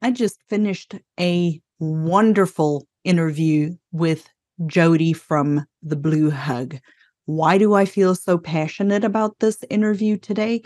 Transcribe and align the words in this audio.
I 0.00 0.12
just 0.12 0.38
finished 0.48 0.94
a 1.18 1.60
wonderful 1.80 2.86
interview 3.02 3.74
with 3.90 4.28
Jodi 4.66 5.12
from 5.12 5.66
The 5.82 5.96
Blue 5.96 6.30
Hug. 6.30 6.76
Why 7.26 7.58
do 7.58 7.74
I 7.74 7.84
feel 7.84 8.14
so 8.14 8.38
passionate 8.38 9.02
about 9.02 9.40
this 9.40 9.64
interview 9.70 10.16
today? 10.16 10.62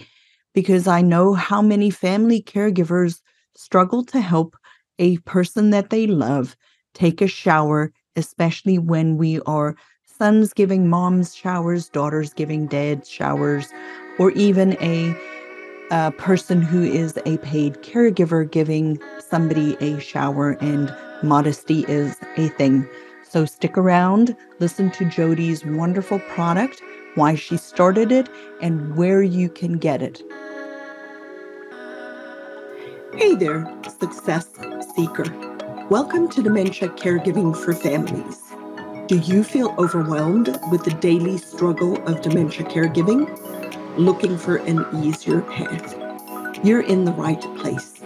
Because 0.52 0.86
I 0.86 1.00
know 1.00 1.32
how 1.32 1.62
many 1.62 1.88
family 1.88 2.42
caregivers 2.42 3.20
struggle 3.56 4.04
to 4.06 4.20
help 4.20 4.54
a 4.98 5.16
person 5.18 5.70
that 5.70 5.88
they 5.88 6.06
love 6.06 6.54
take 6.92 7.22
a 7.22 7.26
shower, 7.26 7.90
especially 8.16 8.78
when 8.78 9.16
we 9.16 9.40
are 9.40 9.76
sons 10.04 10.52
giving 10.52 10.90
moms 10.90 11.34
showers, 11.34 11.88
daughters 11.88 12.34
giving 12.34 12.66
dads 12.66 13.08
showers, 13.08 13.72
or 14.18 14.30
even 14.32 14.76
a 14.82 15.16
a 15.90 16.10
person 16.12 16.62
who 16.62 16.82
is 16.82 17.18
a 17.26 17.36
paid 17.38 17.82
caregiver 17.82 18.50
giving 18.50 18.98
somebody 19.18 19.76
a 19.80 19.98
shower, 20.00 20.52
and 20.60 20.94
modesty 21.22 21.84
is 21.88 22.16
a 22.36 22.48
thing. 22.50 22.88
So 23.22 23.44
stick 23.44 23.76
around, 23.76 24.36
listen 24.58 24.90
to 24.92 25.04
Jodi's 25.04 25.64
wonderful 25.64 26.18
product, 26.20 26.82
why 27.14 27.34
she 27.34 27.56
started 27.56 28.12
it, 28.12 28.28
and 28.60 28.96
where 28.96 29.22
you 29.22 29.48
can 29.48 29.78
get 29.78 30.02
it. 30.02 30.22
Hey 33.14 33.34
there, 33.34 33.70
success 33.98 34.48
seeker. 34.94 35.24
Welcome 35.90 36.30
to 36.30 36.42
Dementia 36.42 36.88
Caregiving 36.90 37.54
for 37.54 37.74
Families. 37.74 38.40
Do 39.08 39.18
you 39.18 39.44
feel 39.44 39.74
overwhelmed 39.78 40.58
with 40.70 40.84
the 40.84 40.94
daily 41.00 41.36
struggle 41.36 42.02
of 42.06 42.22
dementia 42.22 42.64
caregiving? 42.66 43.28
Looking 43.96 44.38
for 44.38 44.56
an 44.56 44.86
easier 45.04 45.42
path, 45.42 45.94
you're 46.64 46.82
in 46.82 47.04
the 47.04 47.12
right 47.12 47.40
place. 47.56 48.02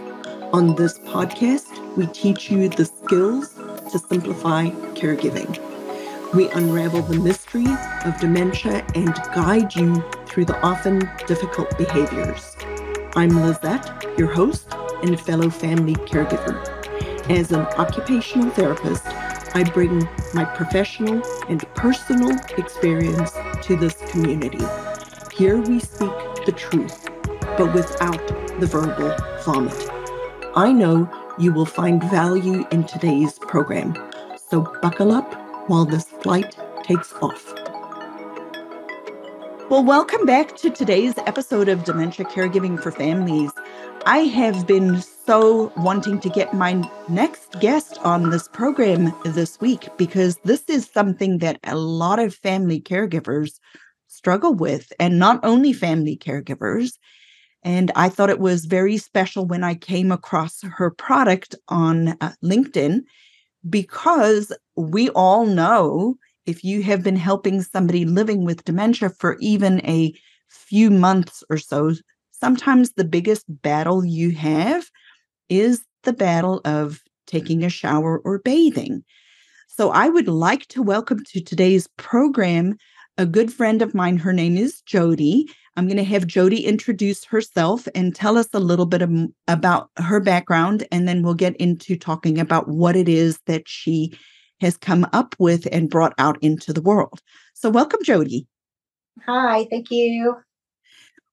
On 0.53 0.75
this 0.75 0.99
podcast, 0.99 1.97
we 1.97 2.07
teach 2.09 2.51
you 2.51 2.69
the 2.69 2.85
skills 2.85 3.55
to 3.93 3.99
simplify 3.99 4.71
caregiving. 4.95 5.61
We 6.35 6.49
unravel 6.51 7.03
the 7.03 7.19
mystery 7.21 7.67
of 8.05 8.19
dementia 8.21 8.85
and 8.95 9.15
guide 9.35 9.75
you 9.77 10.03
through 10.27 10.47
the 10.47 10.61
often 10.61 11.09
difficult 11.27 11.77
behaviors. 11.79 12.57
I'm 13.15 13.31
Lizette, 13.31 14.05
your 14.19 14.33
host 14.33 14.69
and 15.03 15.21
fellow 15.21 15.51
family 15.51 15.95
caregiver. 15.95 16.67
As 17.31 17.53
an 17.53 17.61
occupational 17.61 18.51
therapist, 18.51 19.07
I 19.55 19.63
bring 19.73 20.09
my 20.35 20.45
professional 20.45 21.23
and 21.49 21.61
personal 21.75 22.37
experience 22.59 23.33
to 23.63 23.77
this 23.77 23.95
community. 24.11 24.65
Here 25.37 25.61
we 25.61 25.81
speak 25.81 26.09
the 26.47 26.55
truth, 26.57 27.11
but 27.59 27.75
without 27.75 28.27
the 28.59 28.67
verbal 28.67 29.15
vomit. 29.45 29.91
I 30.57 30.73
know 30.73 31.11
you 31.39 31.53
will 31.53 31.67
find 31.67 32.03
value 32.05 32.65
in 32.71 32.85
today's 32.85 33.39
program, 33.41 33.95
so 34.49 34.63
buckle 34.81 35.13
up 35.13 35.31
while 35.69 35.85
this 35.85 36.05
flight 36.05 36.57
takes 36.85 37.13
off. 37.21 37.53
Well, 39.69 39.85
welcome 39.85 40.25
back 40.25 40.57
to 40.57 40.71
today's 40.71 41.19
episode 41.19 41.69
of 41.69 41.85
Dementia 41.85 42.25
Caregiving 42.25 42.83
for 42.83 42.91
Families. 42.91 43.51
I 44.07 44.21
have 44.21 44.67
been 44.67 45.03
so 45.03 45.71
wanting 45.77 46.19
to 46.21 46.31
get 46.31 46.55
my 46.55 46.83
next 47.11 47.61
guest 47.61 47.99
on 47.99 48.31
this 48.31 48.49
program 48.49 49.13
this 49.27 49.61
week 49.61 49.89
because 49.99 50.39
this 50.45 50.65
is 50.71 50.89
something 50.91 51.39
that 51.39 51.61
a 51.65 51.77
lot 51.77 52.21
of 52.21 52.35
family 52.35 52.81
caregivers 52.81 53.61
struggle 54.17 54.55
with, 54.55 54.93
and 54.99 55.19
not 55.19 55.41
only 55.45 55.73
family 55.73 56.17
caregivers. 56.17 56.93
And 57.63 57.91
I 57.97 58.09
thought 58.09 58.31
it 58.31 58.41
was 58.41 58.65
very 58.65 58.97
special 58.97 59.45
when 59.45 59.65
I 59.65 59.75
came 59.75 60.13
across 60.13 60.63
her 60.63 60.91
product 60.91 61.55
on 61.69 62.09
uh, 62.21 62.33
LinkedIn 62.43 63.03
because 63.69 64.53
we 64.77 65.11
all 65.11 65.47
know 65.47 66.17
if 66.47 66.63
you 66.63 66.83
have 66.85 67.03
been 67.03 67.17
helping 67.17 67.63
somebody 67.63 68.05
living 68.05 68.45
with 68.45 68.65
dementia 68.65 69.11
for 69.11 69.37
even 69.41 69.85
a 69.85 70.15
few 70.49 70.91
months 70.91 71.43
or 71.51 71.59
so, 71.59 71.93
sometimes 72.31 72.93
the 72.93 73.05
biggest 73.05 73.45
battle 73.49 74.05
you 74.05 74.31
have 74.31 74.89
is 75.49 75.85
the 76.05 76.13
battle 76.13 76.61
of 76.65 77.01
taking 77.27 77.65
a 77.65 77.69
shower 77.69 78.19
or 78.19 78.39
bathing. 78.39 79.03
So 79.69 79.91
I 79.91 80.09
would 80.09 80.29
like 80.29 80.67
to 80.69 80.83
welcome 80.83 81.23
to 81.25 81.41
today's 81.41 81.89
program 81.97 82.77
a 83.19 83.27
good 83.27 83.53
friend 83.53 83.83
of 83.83 83.95
mine. 83.95 84.19
Her 84.19 84.33
name 84.33 84.57
is 84.57 84.83
Jodi. 84.83 85.49
I'm 85.77 85.87
going 85.87 85.97
to 85.99 86.05
have 86.05 86.27
Jodi 86.27 86.65
introduce 86.65 87.25
herself 87.25 87.87
and 87.95 88.15
tell 88.15 88.39
us 88.39 88.49
a 88.53 88.61
little 88.61 88.87
bit 88.87 89.03
of, 89.03 89.11
about 89.47 89.91
her 89.99 90.21
background, 90.21 90.87
and 90.91 91.07
then 91.07 91.23
we'll 91.23 91.35
get 91.35 91.57
into 91.57 91.97
talking 91.97 92.39
about 92.39 92.69
what 92.69 92.97
it 92.97 93.09
is 93.09 93.39
that 93.47 93.69
she 93.69 94.19
has 94.61 94.77
come 94.77 95.07
up 95.13 95.35
with 95.39 95.69
and 95.71 95.91
brought 95.91 96.15
out 96.19 96.39
into 96.43 96.73
the 96.73 96.81
world. 96.81 97.21
So, 97.53 97.69
welcome, 97.69 98.01
Jodi. 98.03 98.47
Hi, 99.27 99.67
thank 99.71 99.91
you. 99.91 100.37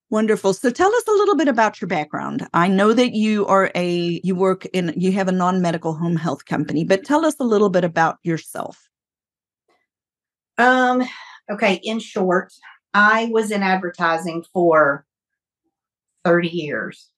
Wonderful. 0.09 0.53
So 0.53 0.69
tell 0.69 0.93
us 0.93 1.07
a 1.07 1.11
little 1.11 1.35
bit 1.35 1.47
about 1.47 1.81
your 1.81 1.87
background. 1.87 2.47
I 2.53 2.67
know 2.67 2.93
that 2.93 3.13
you 3.13 3.47
are 3.47 3.71
a 3.73 4.21
you 4.23 4.35
work 4.35 4.65
in 4.65 4.93
you 4.95 5.11
have 5.13 5.27
a 5.27 5.31
non-medical 5.31 5.95
home 5.95 6.15
health 6.15 6.45
company, 6.45 6.83
but 6.83 7.03
tell 7.03 7.25
us 7.25 7.35
a 7.39 7.43
little 7.43 7.69
bit 7.69 7.83
about 7.83 8.19
yourself. 8.21 8.87
Um 10.59 11.03
Okay, 11.51 11.79
in 11.83 11.99
short, 11.99 12.53
I 12.93 13.29
was 13.31 13.51
in 13.51 13.63
advertising 13.63 14.45
for 14.53 15.05
30 16.23 16.49
years. 16.49 17.09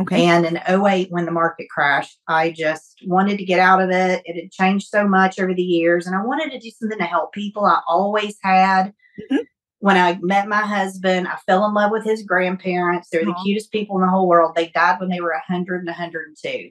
Okay. 0.00 0.24
And 0.24 0.46
in 0.46 0.56
08, 0.56 1.08
when 1.10 1.26
the 1.26 1.30
market 1.30 1.68
crashed, 1.68 2.18
I 2.26 2.52
just 2.52 3.02
wanted 3.04 3.36
to 3.36 3.44
get 3.44 3.58
out 3.58 3.82
of 3.82 3.90
it. 3.90 4.22
It 4.24 4.40
had 4.40 4.50
changed 4.50 4.88
so 4.88 5.06
much 5.06 5.38
over 5.38 5.52
the 5.52 5.62
years, 5.62 6.06
and 6.06 6.16
I 6.16 6.24
wanted 6.24 6.50
to 6.52 6.58
do 6.58 6.70
something 6.70 6.98
to 6.98 7.04
help 7.04 7.32
people. 7.32 7.64
I 7.64 7.80
always 7.86 8.36
had. 8.42 8.94
Mm-hmm. 9.30 9.42
When 9.82 9.96
I 9.96 10.18
met 10.20 10.46
my 10.46 10.60
husband, 10.60 11.26
I 11.26 11.36
fell 11.46 11.64
in 11.64 11.72
love 11.72 11.90
with 11.90 12.04
his 12.04 12.22
grandparents. 12.22 13.08
They're 13.10 13.24
the 13.24 13.40
cutest 13.42 13.72
people 13.72 13.96
in 13.96 14.02
the 14.02 14.10
whole 14.10 14.28
world. 14.28 14.52
They 14.54 14.68
died 14.68 15.00
when 15.00 15.08
they 15.08 15.22
were 15.22 15.30
100 15.30 15.78
and 15.78 15.86
102. 15.86 16.70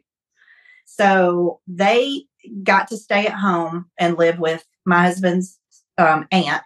So 0.85 1.59
they 1.67 2.25
got 2.61 2.87
to 2.89 2.97
stay 2.97 3.25
at 3.25 3.33
home 3.33 3.89
and 3.99 4.15
live 4.15 4.37
with 4.37 4.63
my 4.85 5.01
husband's 5.01 5.57
um, 5.97 6.27
aunt 6.31 6.61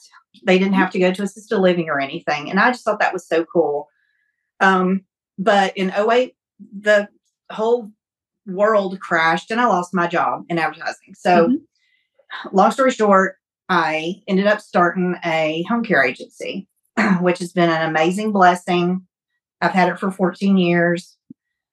they 0.46 0.58
didn't 0.58 0.74
have 0.74 0.92
to 0.92 1.00
go 1.00 1.12
to 1.14 1.24
assisted 1.24 1.60
living 1.60 1.90
or 1.90 2.00
anything. 2.00 2.50
And 2.50 2.60
I 2.60 2.72
just 2.72 2.84
thought 2.84 3.00
that 3.00 3.14
was 3.14 3.28
so 3.28 3.46
cool. 3.46 3.88
Um, 4.60 5.06
but 5.38 5.76
in 5.78 5.92
08, 5.92 6.36
the 6.80 7.08
whole 7.52 7.92
world 8.46 9.00
crashed 9.00 9.52
and 9.52 9.62
I 9.62 9.66
lost 9.66 9.94
my 9.94 10.08
job 10.08 10.46
in 10.50 10.60
advertising. 10.60 11.16
So, 11.16 11.48
mm-hmm. 11.48 12.56
long 12.56 12.72
story 12.72 12.92
short, 12.92 13.38
I 13.70 14.22
ended 14.28 14.48
up 14.48 14.62
starting 14.62 15.16
a 15.24 15.64
home 15.70 15.84
care 15.84 16.04
agency, 16.04 16.68
which 17.22 17.40
has 17.40 17.54
been 17.54 17.70
an 17.70 17.90
amazing 17.90 18.32
blessing. 18.32 19.06
I've 19.62 19.72
had 19.72 19.90
it 19.90 20.00
for 20.00 20.12
14 20.12 20.58
years 20.58 21.18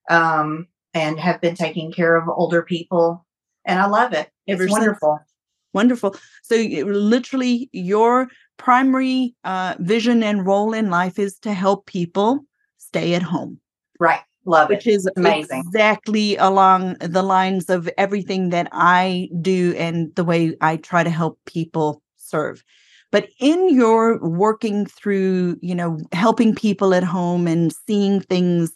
um, 0.09 0.69
and 0.95 1.19
have 1.19 1.41
been 1.41 1.57
taking 1.57 1.93
care 1.93 2.17
of 2.17 2.29
older 2.29 2.63
people, 2.63 3.27
and 3.65 3.81
I 3.81 3.87
love 3.87 4.13
it. 4.13 4.31
It's 4.47 4.61
Ever 4.61 4.71
wonderful. 4.71 5.19
Since, 5.19 5.35
wonderful. 5.75 6.17
So, 6.43 6.55
literally, 6.57 7.69
your 7.73 8.29
primary 8.61 9.35
uh, 9.45 9.75
vision 9.79 10.23
and 10.23 10.47
role 10.47 10.75
in 10.75 10.91
life 10.91 11.19
is 11.19 11.39
to 11.39 11.55
help 11.55 11.87
people 11.87 12.41
stay 12.77 13.15
at 13.15 13.23
home. 13.23 13.59
Right. 13.99 14.21
Love 14.45 14.71
it. 14.71 14.75
Which 14.75 14.87
it. 14.87 14.93
is 14.93 15.09
amazing. 15.17 15.63
Exactly 15.67 16.37
along 16.37 16.97
the 17.01 17.23
lines 17.23 17.71
of 17.71 17.89
everything 17.97 18.51
that 18.51 18.69
I 18.71 19.31
do 19.41 19.75
and 19.79 20.15
the 20.15 20.25
way 20.25 20.57
I 20.61 20.77
try 20.77 21.03
to 21.03 21.11
help 21.11 21.39
people 21.47 22.03
serve. 22.17 22.63
But 23.11 23.29
in 23.41 23.75
your 23.75 24.19
working 24.21 24.85
through, 24.85 25.57
you 25.63 25.75
know, 25.75 25.99
helping 26.13 26.55
people 26.55 26.93
at 26.93 27.03
home 27.03 27.47
and 27.47 27.73
seeing 27.87 28.21
things 28.21 28.73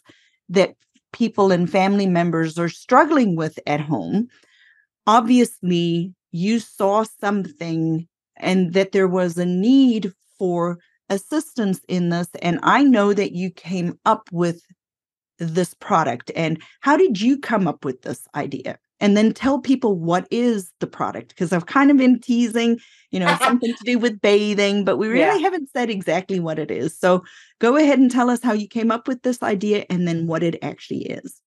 that 0.49 0.75
people 1.13 1.51
and 1.51 1.69
family 1.69 2.07
members 2.07 2.57
are 2.57 2.69
struggling 2.69 3.35
with 3.35 3.59
at 3.67 3.79
home, 3.79 4.27
obviously 5.05 6.11
you 6.31 6.59
saw 6.59 7.05
something 7.19 8.07
and 8.37 8.73
that 8.73 8.91
there 8.91 9.07
was 9.07 9.37
a 9.37 9.45
need 9.45 10.11
for 10.37 10.77
assistance 11.09 11.81
in 11.87 12.09
this. 12.09 12.27
And 12.41 12.59
I 12.63 12.83
know 12.83 13.13
that 13.13 13.33
you 13.33 13.51
came 13.51 13.99
up 14.05 14.27
with 14.31 14.61
this 15.37 15.73
product. 15.75 16.31
And 16.35 16.61
how 16.81 16.97
did 16.97 17.19
you 17.19 17.37
come 17.37 17.67
up 17.67 17.85
with 17.85 18.01
this 18.01 18.27
idea? 18.35 18.77
And 19.01 19.17
then 19.17 19.33
tell 19.33 19.59
people 19.59 19.99
what 19.99 20.25
is 20.31 20.71
the 20.79 20.87
product 20.87 21.29
because 21.29 21.51
I've 21.51 21.65
kind 21.65 21.91
of 21.91 21.97
been 21.97 22.19
teasing, 22.19 22.79
you 23.11 23.19
know, 23.19 23.35
something 23.41 23.73
to 23.73 23.83
do 23.83 23.99
with 23.99 24.21
bathing, 24.21 24.85
but 24.85 24.97
we 24.97 25.07
really 25.07 25.41
yeah. 25.41 25.45
haven't 25.45 25.69
said 25.69 25.89
exactly 25.89 26.39
what 26.39 26.59
it 26.59 26.71
is. 26.71 26.97
So 26.97 27.23
go 27.59 27.75
ahead 27.75 27.99
and 27.99 28.09
tell 28.09 28.29
us 28.29 28.41
how 28.41 28.53
you 28.53 28.67
came 28.67 28.91
up 28.91 29.07
with 29.07 29.21
this 29.23 29.43
idea 29.43 29.85
and 29.89 30.07
then 30.07 30.27
what 30.27 30.43
it 30.43 30.57
actually 30.61 31.03
is. 31.03 31.41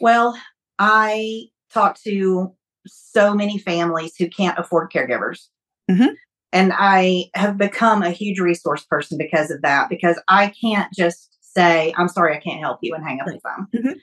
Well, 0.00 0.38
I 0.78 1.44
talk 1.72 1.98
to 2.04 2.54
so 2.86 3.34
many 3.34 3.58
families 3.58 4.14
who 4.16 4.28
can't 4.28 4.58
afford 4.58 4.90
caregivers. 4.90 5.48
Mm-hmm. 5.90 6.14
And 6.52 6.72
I 6.74 7.26
have 7.34 7.58
become 7.58 8.02
a 8.02 8.10
huge 8.10 8.38
resource 8.38 8.84
person 8.84 9.18
because 9.18 9.50
of 9.50 9.62
that, 9.62 9.88
because 9.88 10.20
I 10.28 10.52
can't 10.60 10.92
just 10.94 11.36
say, 11.40 11.92
I'm 11.96 12.08
sorry, 12.08 12.36
I 12.36 12.40
can't 12.40 12.60
help 12.60 12.78
you 12.82 12.94
and 12.94 13.04
hang 13.04 13.20
up 13.20 13.26
the 13.26 13.40
phone. 13.40 13.66
Mm-hmm. 13.74 13.98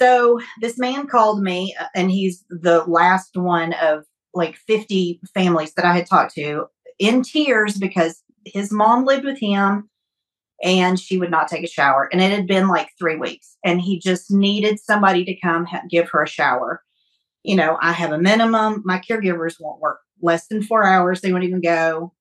So 0.00 0.40
this 0.60 0.78
man 0.78 1.06
called 1.06 1.42
me, 1.42 1.74
uh, 1.78 1.86
and 1.94 2.10
he's 2.10 2.44
the 2.48 2.84
last 2.84 3.36
one 3.36 3.74
of 3.74 4.04
like 4.32 4.56
50 4.56 5.20
families 5.34 5.74
that 5.74 5.84
I 5.84 5.92
had 5.92 6.06
talked 6.06 6.34
to 6.36 6.66
in 6.98 7.22
tears 7.22 7.76
because 7.76 8.22
his 8.44 8.72
mom 8.72 9.04
lived 9.04 9.24
with 9.24 9.38
him 9.38 9.90
and 10.62 10.98
she 10.98 11.18
would 11.18 11.30
not 11.30 11.48
take 11.48 11.64
a 11.64 11.68
shower. 11.68 12.08
And 12.12 12.20
it 12.20 12.30
had 12.30 12.46
been 12.46 12.68
like 12.68 12.90
three 12.98 13.16
weeks, 13.16 13.56
and 13.64 13.80
he 13.80 13.98
just 13.98 14.30
needed 14.30 14.78
somebody 14.78 15.24
to 15.24 15.40
come 15.40 15.64
ha- 15.64 15.82
give 15.88 16.08
her 16.10 16.22
a 16.22 16.28
shower. 16.28 16.82
You 17.42 17.56
know, 17.56 17.78
I 17.80 17.92
have 17.92 18.12
a 18.12 18.18
minimum. 18.18 18.82
My 18.84 18.98
caregivers 18.98 19.54
won't 19.58 19.80
work 19.80 20.00
less 20.22 20.46
than 20.48 20.62
four 20.62 20.84
hours, 20.84 21.20
they 21.20 21.32
won't 21.32 21.44
even 21.44 21.60
go. 21.60 22.12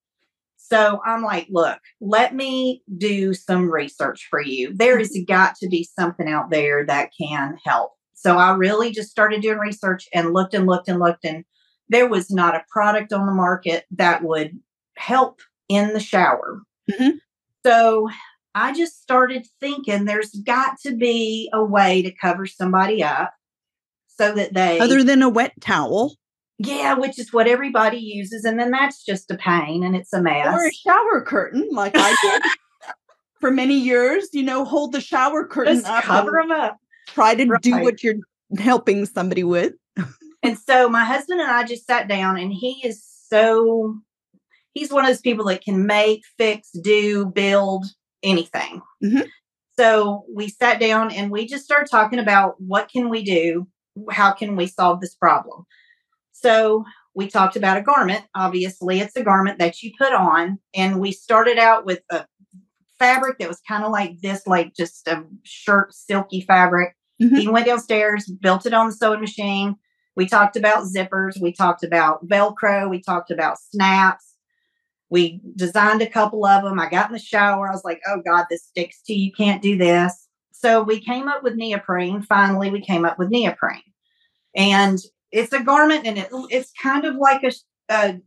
So 0.57 1.01
I'm 1.05 1.23
like, 1.23 1.47
look, 1.49 1.79
let 1.99 2.35
me 2.35 2.83
do 2.97 3.33
some 3.33 3.71
research 3.71 4.27
for 4.29 4.41
you. 4.41 4.71
There 4.73 4.99
has 4.99 5.17
got 5.27 5.55
to 5.57 5.67
be 5.67 5.83
something 5.83 6.29
out 6.29 6.51
there 6.51 6.85
that 6.85 7.09
can 7.19 7.57
help. 7.65 7.93
So 8.13 8.37
I 8.37 8.51
really 8.55 8.91
just 8.91 9.09
started 9.09 9.41
doing 9.41 9.57
research 9.57 10.07
and 10.13 10.33
looked 10.33 10.53
and 10.53 10.67
looked 10.67 10.87
and 10.87 10.99
looked, 10.99 11.25
and 11.25 11.43
there 11.87 12.07
was 12.07 12.29
not 12.29 12.55
a 12.55 12.65
product 12.69 13.13
on 13.13 13.25
the 13.25 13.31
market 13.31 13.85
that 13.91 14.23
would 14.23 14.59
help 14.95 15.39
in 15.69 15.93
the 15.93 15.99
shower. 15.99 16.61
Mm-hmm. 16.91 17.17
So 17.65 18.09
I 18.53 18.73
just 18.73 19.01
started 19.01 19.47
thinking 19.59 20.05
there's 20.05 20.31
got 20.31 20.79
to 20.81 20.95
be 20.95 21.49
a 21.53 21.63
way 21.63 22.01
to 22.01 22.11
cover 22.11 22.45
somebody 22.45 23.03
up 23.03 23.33
so 24.07 24.33
that 24.33 24.53
they. 24.53 24.79
Other 24.79 25.03
than 25.03 25.21
a 25.21 25.29
wet 25.29 25.53
towel. 25.61 26.15
Yeah, 26.59 26.93
which 26.95 27.17
is 27.17 27.31
what 27.31 27.47
everybody 27.47 27.97
uses. 27.97 28.43
And 28.43 28.59
then 28.59 28.71
that's 28.71 29.03
just 29.05 29.31
a 29.31 29.37
pain 29.37 29.83
and 29.83 29.95
it's 29.95 30.11
a 30.11 30.21
mess. 30.21 30.47
Or 30.47 30.67
a 30.67 30.71
shower 30.71 31.21
curtain, 31.21 31.69
like 31.71 31.93
I 31.95 32.15
did 32.21 32.41
for 33.39 33.49
many 33.49 33.79
years. 33.79 34.27
You 34.33 34.43
know, 34.43 34.65
hold 34.65 34.91
the 34.91 34.99
shower 34.99 35.47
curtain 35.47 35.77
just 35.77 35.87
up. 35.87 36.03
Cover 36.03 36.33
them 36.41 36.51
up. 36.51 36.77
Try 37.07 37.35
to 37.35 37.45
right. 37.45 37.61
do 37.61 37.81
what 37.81 38.03
you're 38.03 38.15
helping 38.57 39.05
somebody 39.05 39.43
with. 39.43 39.73
and 40.43 40.59
so 40.59 40.89
my 40.89 41.05
husband 41.05 41.39
and 41.39 41.49
I 41.49 41.63
just 41.63 41.87
sat 41.87 42.09
down 42.09 42.37
and 42.37 42.51
he 42.51 42.81
is 42.83 43.05
so 43.29 43.95
he's 44.73 44.91
one 44.91 45.05
of 45.05 45.09
those 45.09 45.21
people 45.21 45.45
that 45.45 45.63
can 45.63 45.85
make, 45.85 46.23
fix, 46.37 46.71
do, 46.71 47.25
build 47.25 47.85
anything. 48.21 48.81
Mm-hmm. 49.03 49.21
So 49.77 50.25
we 50.33 50.49
sat 50.49 50.79
down 50.79 51.11
and 51.11 51.31
we 51.31 51.47
just 51.47 51.63
started 51.63 51.89
talking 51.89 52.19
about 52.19 52.55
what 52.59 52.89
can 52.89 53.09
we 53.09 53.23
do? 53.23 53.67
How 54.11 54.33
can 54.33 54.57
we 54.57 54.67
solve 54.67 54.99
this 54.99 55.15
problem? 55.15 55.65
So 56.41 56.85
we 57.15 57.27
talked 57.27 57.55
about 57.55 57.77
a 57.77 57.81
garment. 57.81 58.23
Obviously, 58.35 58.99
it's 58.99 59.15
a 59.15 59.23
garment 59.23 59.59
that 59.59 59.81
you 59.81 59.91
put 59.97 60.13
on. 60.13 60.59
And 60.73 60.99
we 60.99 61.11
started 61.11 61.57
out 61.57 61.85
with 61.85 62.01
a 62.09 62.25
fabric 62.97 63.39
that 63.39 63.47
was 63.47 63.61
kind 63.67 63.83
of 63.83 63.91
like 63.91 64.21
this, 64.21 64.45
like 64.47 64.75
just 64.75 65.07
a 65.07 65.23
shirt, 65.43 65.93
silky 65.93 66.41
fabric. 66.41 66.95
Mm-hmm. 67.21 67.35
He 67.35 67.47
went 67.47 67.65
downstairs, 67.65 68.25
built 68.41 68.65
it 68.65 68.73
on 68.73 68.87
the 68.87 68.93
sewing 68.93 69.21
machine. 69.21 69.75
We 70.15 70.27
talked 70.27 70.55
about 70.55 70.85
zippers. 70.85 71.41
We 71.41 71.53
talked 71.53 71.83
about 71.83 72.27
Velcro. 72.27 72.89
We 72.89 73.01
talked 73.01 73.31
about 73.31 73.57
snaps. 73.59 74.25
We 75.09 75.41
designed 75.55 76.01
a 76.01 76.09
couple 76.09 76.45
of 76.45 76.63
them. 76.63 76.79
I 76.79 76.89
got 76.89 77.09
in 77.09 77.13
the 77.13 77.19
shower. 77.19 77.67
I 77.67 77.71
was 77.71 77.83
like, 77.83 77.99
oh 78.07 78.21
God, 78.25 78.45
this 78.49 78.63
sticks 78.63 79.01
to 79.07 79.13
you. 79.13 79.25
You 79.25 79.31
can't 79.31 79.61
do 79.61 79.77
this. 79.77 80.27
So 80.51 80.83
we 80.83 80.99
came 80.99 81.27
up 81.27 81.41
with 81.41 81.55
neoprene. 81.55 82.21
Finally, 82.21 82.69
we 82.69 82.81
came 82.81 83.05
up 83.05 83.17
with 83.17 83.29
neoprene. 83.29 83.81
And 84.55 84.99
it's 85.31 85.53
a 85.53 85.61
garment 85.61 86.05
and 86.05 86.17
it, 86.17 86.29
it's 86.49 86.71
kind 86.81 87.05
of 87.05 87.15
like 87.15 87.43
a, 87.43 87.51
a 87.89 88.19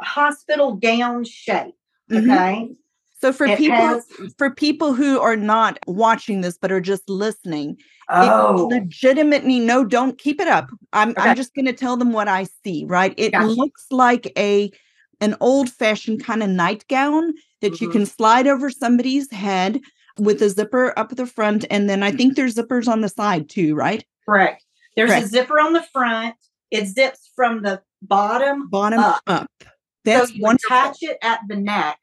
hospital 0.00 0.74
gown 0.74 1.24
shape. 1.24 1.74
Mm-hmm. 2.10 2.30
Okay. 2.30 2.54
Mm-hmm. 2.54 2.72
So 3.18 3.32
for 3.32 3.46
it 3.46 3.56
people 3.56 3.76
has, 3.76 4.04
for 4.36 4.50
people 4.50 4.92
who 4.92 5.18
are 5.20 5.36
not 5.36 5.78
watching 5.86 6.42
this 6.42 6.58
but 6.58 6.70
are 6.70 6.82
just 6.82 7.08
listening, 7.08 7.78
oh. 8.10 8.68
legitimately 8.70 9.58
no, 9.58 9.84
don't 9.84 10.18
keep 10.18 10.40
it 10.40 10.48
up. 10.48 10.70
I'm 10.92 11.10
okay. 11.10 11.22
I'm 11.22 11.36
just 11.36 11.54
going 11.54 11.64
to 11.64 11.72
tell 11.72 11.96
them 11.96 12.12
what 12.12 12.28
I 12.28 12.46
see. 12.62 12.84
Right? 12.86 13.14
It 13.16 13.32
gotcha. 13.32 13.46
looks 13.46 13.86
like 13.90 14.32
a 14.38 14.70
an 15.20 15.34
old 15.40 15.70
fashioned 15.70 16.22
kind 16.22 16.42
of 16.42 16.50
nightgown 16.50 17.32
that 17.62 17.72
mm-hmm. 17.72 17.84
you 17.84 17.90
can 17.90 18.04
slide 18.04 18.46
over 18.46 18.70
somebody's 18.70 19.32
head 19.32 19.80
with 20.18 20.42
a 20.42 20.50
zipper 20.50 20.98
up 20.98 21.10
the 21.10 21.26
front. 21.26 21.64
And 21.70 21.88
then 21.88 22.02
I 22.02 22.10
think 22.10 22.36
there's 22.36 22.54
zippers 22.54 22.86
on 22.86 23.00
the 23.00 23.08
side 23.08 23.48
too, 23.48 23.74
right? 23.74 24.04
Correct. 24.28 24.65
There's 24.96 25.10
Correct. 25.10 25.26
a 25.26 25.28
zipper 25.28 25.60
on 25.60 25.72
the 25.72 25.84
front. 25.92 26.34
It 26.70 26.86
zips 26.86 27.30
from 27.36 27.62
the 27.62 27.82
bottom 28.02 28.68
bottom 28.68 28.98
up. 29.00 29.20
up. 29.26 29.50
That's 30.04 30.28
so 30.28 30.34
you 30.34 30.42
wonderful. 30.42 30.76
attach 30.76 30.96
it 31.02 31.18
at 31.22 31.40
the 31.48 31.56
neck 31.56 31.98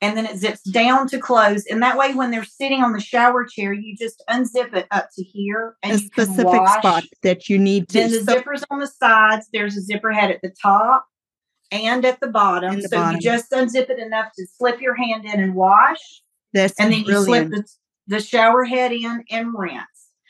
and 0.00 0.16
then 0.16 0.26
it 0.26 0.36
zips 0.36 0.62
down 0.62 1.08
to 1.08 1.18
close. 1.18 1.64
And 1.66 1.82
that 1.82 1.96
way, 1.96 2.14
when 2.14 2.30
they're 2.30 2.44
sitting 2.44 2.82
on 2.82 2.92
the 2.92 3.00
shower 3.00 3.44
chair, 3.44 3.72
you 3.72 3.96
just 3.96 4.22
unzip 4.30 4.74
it 4.74 4.86
up 4.90 5.08
to 5.16 5.24
here 5.24 5.76
and 5.82 5.92
a 5.92 5.98
specific 5.98 6.68
spot 6.68 7.04
that 7.22 7.48
you 7.48 7.58
need 7.58 7.88
to. 7.90 7.98
Then 7.98 8.10
the 8.12 8.20
so- 8.20 8.40
zippers 8.40 8.62
on 8.70 8.78
the 8.78 8.86
sides. 8.86 9.48
There's 9.52 9.76
a 9.76 9.82
zipper 9.82 10.12
head 10.12 10.30
at 10.30 10.40
the 10.42 10.54
top 10.62 11.06
and 11.70 12.04
at 12.04 12.20
the 12.20 12.28
bottom. 12.28 12.76
The 12.76 12.88
so 12.88 12.96
bottom. 12.96 13.16
you 13.16 13.20
just 13.20 13.50
unzip 13.50 13.90
it 13.90 13.98
enough 13.98 14.32
to 14.38 14.46
slip 14.46 14.80
your 14.80 14.94
hand 14.94 15.24
in 15.24 15.40
and 15.40 15.54
wash. 15.54 16.22
That's 16.52 16.78
and 16.78 16.92
then 16.92 17.02
brilliant. 17.02 17.50
you 17.50 17.56
slip 17.56 17.66
the, 18.06 18.16
the 18.16 18.22
shower 18.22 18.64
head 18.64 18.92
in 18.92 19.24
and 19.30 19.52
rinse. 19.56 19.84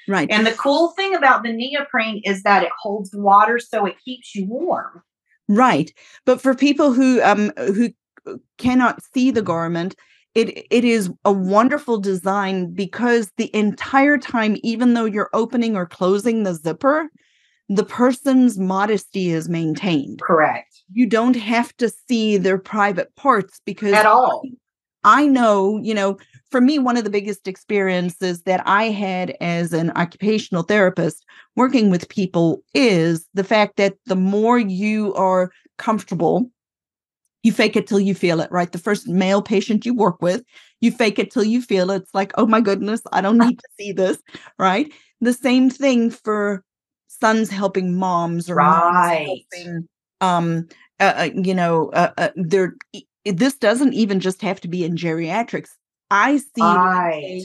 Right. 0.08 0.28
And 0.30 0.46
the 0.46 0.52
cool 0.52 0.92
thing 0.92 1.14
about 1.14 1.42
the 1.42 1.52
neoprene 1.52 2.22
is 2.24 2.42
that 2.42 2.62
it 2.62 2.70
holds 2.80 3.14
water 3.14 3.58
so 3.58 3.84
it 3.84 3.96
keeps 4.02 4.34
you 4.34 4.46
warm. 4.46 5.02
Right. 5.48 5.92
But 6.24 6.40
for 6.40 6.54
people 6.54 6.92
who 6.92 7.22
um 7.22 7.52
who 7.56 7.90
cannot 8.56 9.02
see 9.14 9.30
the 9.30 9.42
garment, 9.42 9.94
it 10.34 10.66
it 10.70 10.84
is 10.84 11.10
a 11.24 11.32
wonderful 11.32 11.98
design 11.98 12.72
because 12.72 13.30
the 13.36 13.54
entire 13.54 14.18
time 14.18 14.56
even 14.62 14.94
though 14.94 15.04
you're 15.04 15.30
opening 15.32 15.76
or 15.76 15.86
closing 15.86 16.42
the 16.42 16.54
zipper, 16.54 17.10
the 17.68 17.84
person's 17.84 18.58
modesty 18.58 19.30
is 19.30 19.48
maintained. 19.48 20.20
Correct. 20.22 20.82
You 20.92 21.06
don't 21.06 21.36
have 21.36 21.76
to 21.76 21.90
see 21.90 22.38
their 22.38 22.58
private 22.58 23.14
parts 23.14 23.60
because 23.64 23.92
at 23.92 24.06
all. 24.06 24.42
I 25.04 25.26
know, 25.26 25.78
you 25.82 25.94
know, 25.94 26.18
for 26.50 26.60
me, 26.60 26.78
one 26.78 26.96
of 26.96 27.04
the 27.04 27.10
biggest 27.10 27.46
experiences 27.46 28.42
that 28.42 28.62
I 28.66 28.84
had 28.84 29.36
as 29.40 29.72
an 29.72 29.90
occupational 29.96 30.62
therapist 30.62 31.24
working 31.56 31.90
with 31.90 32.08
people 32.08 32.62
is 32.74 33.26
the 33.34 33.44
fact 33.44 33.76
that 33.76 33.94
the 34.06 34.16
more 34.16 34.58
you 34.58 35.14
are 35.14 35.50
comfortable, 35.76 36.50
you 37.42 37.52
fake 37.52 37.76
it 37.76 37.86
till 37.86 38.00
you 38.00 38.14
feel 38.14 38.40
it, 38.40 38.50
right? 38.50 38.72
The 38.72 38.78
first 38.78 39.08
male 39.08 39.42
patient 39.42 39.84
you 39.84 39.94
work 39.94 40.22
with, 40.22 40.42
you 40.80 40.90
fake 40.90 41.18
it 41.18 41.30
till 41.30 41.44
you 41.44 41.60
feel 41.60 41.90
it. 41.90 42.02
It's 42.02 42.14
like, 42.14 42.32
oh 42.36 42.46
my 42.46 42.60
goodness, 42.60 43.02
I 43.12 43.20
don't 43.20 43.38
need 43.38 43.58
to 43.58 43.68
see 43.78 43.92
this, 43.92 44.18
right? 44.58 44.90
The 45.20 45.32
same 45.32 45.68
thing 45.68 46.10
for 46.10 46.64
sons 47.08 47.50
helping 47.50 47.94
moms 47.94 48.48
or 48.48 48.56
right. 48.56 49.26
moms 49.26 49.52
helping 49.52 49.88
um 50.20 50.66
uh, 51.00 51.14
uh, 51.16 51.28
you 51.34 51.54
know 51.54 51.90
uh, 51.90 52.10
uh, 52.18 52.28
there 52.34 52.74
this 53.24 53.56
doesn't 53.56 53.94
even 53.94 54.20
just 54.20 54.42
have 54.42 54.60
to 54.60 54.68
be 54.68 54.84
in 54.84 54.96
geriatrics 54.96 55.70
i 56.10 56.36
see 56.36 56.60
right. 56.60 57.42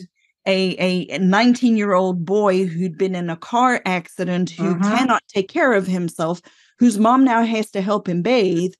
a 0.48 1.10
a 1.10 1.17
19 1.20 1.77
year 1.77 1.93
old 1.93 2.25
boy 2.25 2.65
who'd 2.65 2.98
been 2.98 3.15
in 3.15 3.29
a 3.29 3.38
car 3.38 3.82
accident 3.86 4.50
who 4.50 4.75
mm-hmm. 4.75 4.84
cannot 4.84 5.24
take 5.27 5.48
care 5.48 5.74
of 5.74 5.88
himself 5.88 6.41
whose 6.79 6.98
mom 6.98 7.24
now 7.24 7.43
has 7.43 7.70
to 7.72 7.82
help 7.82 8.08
him 8.08 8.22
bathe 8.22 8.74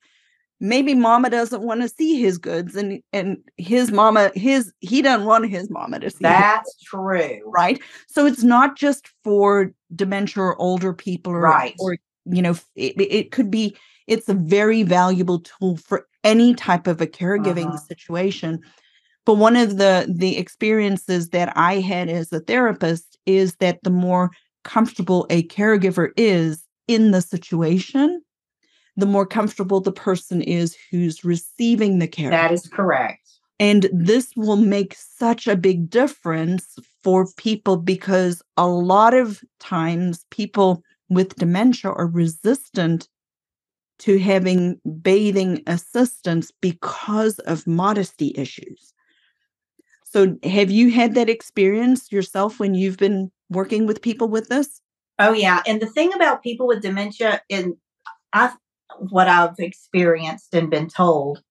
maybe 0.60 0.96
mama 0.96 1.30
doesn't 1.30 1.62
want 1.62 1.82
to 1.82 1.90
see 1.90 2.20
his 2.20 2.38
goods 2.38 2.76
and 2.76 3.04
and 3.12 3.38
his 3.58 3.92
mama 3.92 4.32
his 4.34 4.74
he 4.80 5.02
doesn't 5.02 5.28
want 5.28 5.50
his 5.50 5.70
mama 5.70 6.00
to 6.00 6.10
see 6.10 6.18
that's 6.22 6.82
true 6.84 7.40
right 7.46 7.82
so 8.08 8.26
it's 8.26 8.44
not 8.44 8.78
just 8.78 9.10
for 9.24 9.74
dementia 9.94 10.42
or 10.42 10.60
older 10.62 10.94
people 10.94 11.34
or, 11.34 11.42
right 11.42 11.76
or 11.80 11.98
you 12.26 12.42
know 12.42 12.56
it, 12.76 13.00
it 13.00 13.32
could 13.32 13.52
be 13.52 13.76
it's 14.08 14.30
a 14.30 14.34
very 14.34 14.84
valuable 14.84 15.40
tool 15.40 15.78
for 15.78 16.08
any 16.24 16.54
type 16.56 16.88
of 16.88 17.02
a 17.02 17.08
caregiving 17.08 17.68
uh-huh. 17.68 17.78
situation 17.78 18.62
but 19.26 19.36
one 19.36 19.56
of 19.56 19.78
the 19.78 20.06
the 20.10 20.38
experiences 20.38 21.30
that 21.30 21.56
i 21.58 21.76
had 21.76 22.10
as 22.10 22.32
a 22.32 22.40
therapist 22.42 23.18
is 23.26 23.56
that 23.56 23.80
the 23.84 23.90
more 23.90 24.32
comfortable 24.64 25.28
a 25.30 25.44
caregiver 25.48 26.10
is 26.18 26.64
in 26.88 27.12
the 27.12 27.22
situation 27.22 28.22
the 28.96 29.06
more 29.06 29.26
comfortable 29.26 29.82
the 29.82 29.92
person 29.92 30.42
is 30.42 30.78
who's 30.92 31.24
receiving 31.24 32.00
the 32.00 32.08
care. 32.08 32.30
That 32.30 32.52
is 32.52 32.68
correct. 32.68 33.20
And 33.60 33.90
this 33.94 34.32
will 34.36 34.58
make 34.58 34.96
such 34.96 35.48
a 35.48 35.56
big 35.56 35.90
difference 35.90 36.78
for 37.04 37.28
people 37.38 37.78
because 37.78 38.42
a 38.58 38.68
lot 38.68 39.14
of 39.14 39.44
times 39.60 40.26
people 40.32 40.84
with 41.10 41.36
dementia 41.36 41.92
are 41.92 42.08
resistant 42.08 43.08
to 44.00 44.18
having 44.20 44.80
bathing 45.02 45.62
assistance 45.68 46.52
because 46.62 47.40
of 47.40 47.68
modesty 47.68 48.34
issues. 48.36 48.93
So, 50.14 50.38
have 50.44 50.70
you 50.70 50.92
had 50.92 51.16
that 51.16 51.28
experience 51.28 52.12
yourself 52.12 52.60
when 52.60 52.76
you've 52.76 52.98
been 52.98 53.32
working 53.50 53.88
with 53.88 54.04
people 54.04 54.28
with 54.28 54.48
this? 54.48 54.80
Oh, 55.18 55.34
yeah. 55.34 55.64
And 55.66 55.82
the 55.82 55.88
thing 55.88 56.14
about 56.14 56.44
people 56.44 56.68
with 56.68 56.84
dementia, 56.84 57.42
and 57.50 57.74
I 58.32 58.54
what 59.00 59.28
I've 59.28 59.58
experienced 59.58 60.54
and 60.54 60.70
been 60.70 60.88
told, 60.88 61.42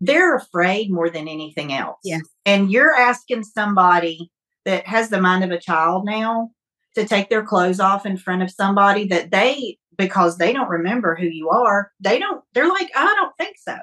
they're 0.00 0.34
afraid 0.34 0.90
more 0.90 1.08
than 1.08 1.28
anything 1.28 1.72
else. 1.72 2.00
Yes. 2.02 2.22
And 2.44 2.72
you're 2.72 2.96
asking 2.96 3.44
somebody 3.44 4.28
that 4.64 4.84
has 4.88 5.08
the 5.08 5.20
mind 5.20 5.44
of 5.44 5.52
a 5.52 5.60
child 5.60 6.04
now 6.04 6.50
to 6.96 7.06
take 7.06 7.30
their 7.30 7.44
clothes 7.44 7.78
off 7.78 8.04
in 8.04 8.16
front 8.16 8.42
of 8.42 8.50
somebody 8.50 9.06
that 9.06 9.30
they 9.30 9.78
because 9.96 10.36
they 10.38 10.52
don't 10.52 10.68
remember 10.68 11.14
who 11.14 11.26
you 11.26 11.48
are 11.48 11.90
they 12.00 12.18
don't 12.18 12.42
they're 12.54 12.68
like 12.68 12.90
i 12.96 13.04
don't 13.04 13.36
think 13.36 13.56
so 13.58 13.76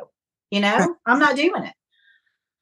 you 0.51 0.59
know 0.59 0.77
right. 0.77 0.89
i'm 1.05 1.19
not 1.19 1.35
doing 1.35 1.63
it 1.63 1.73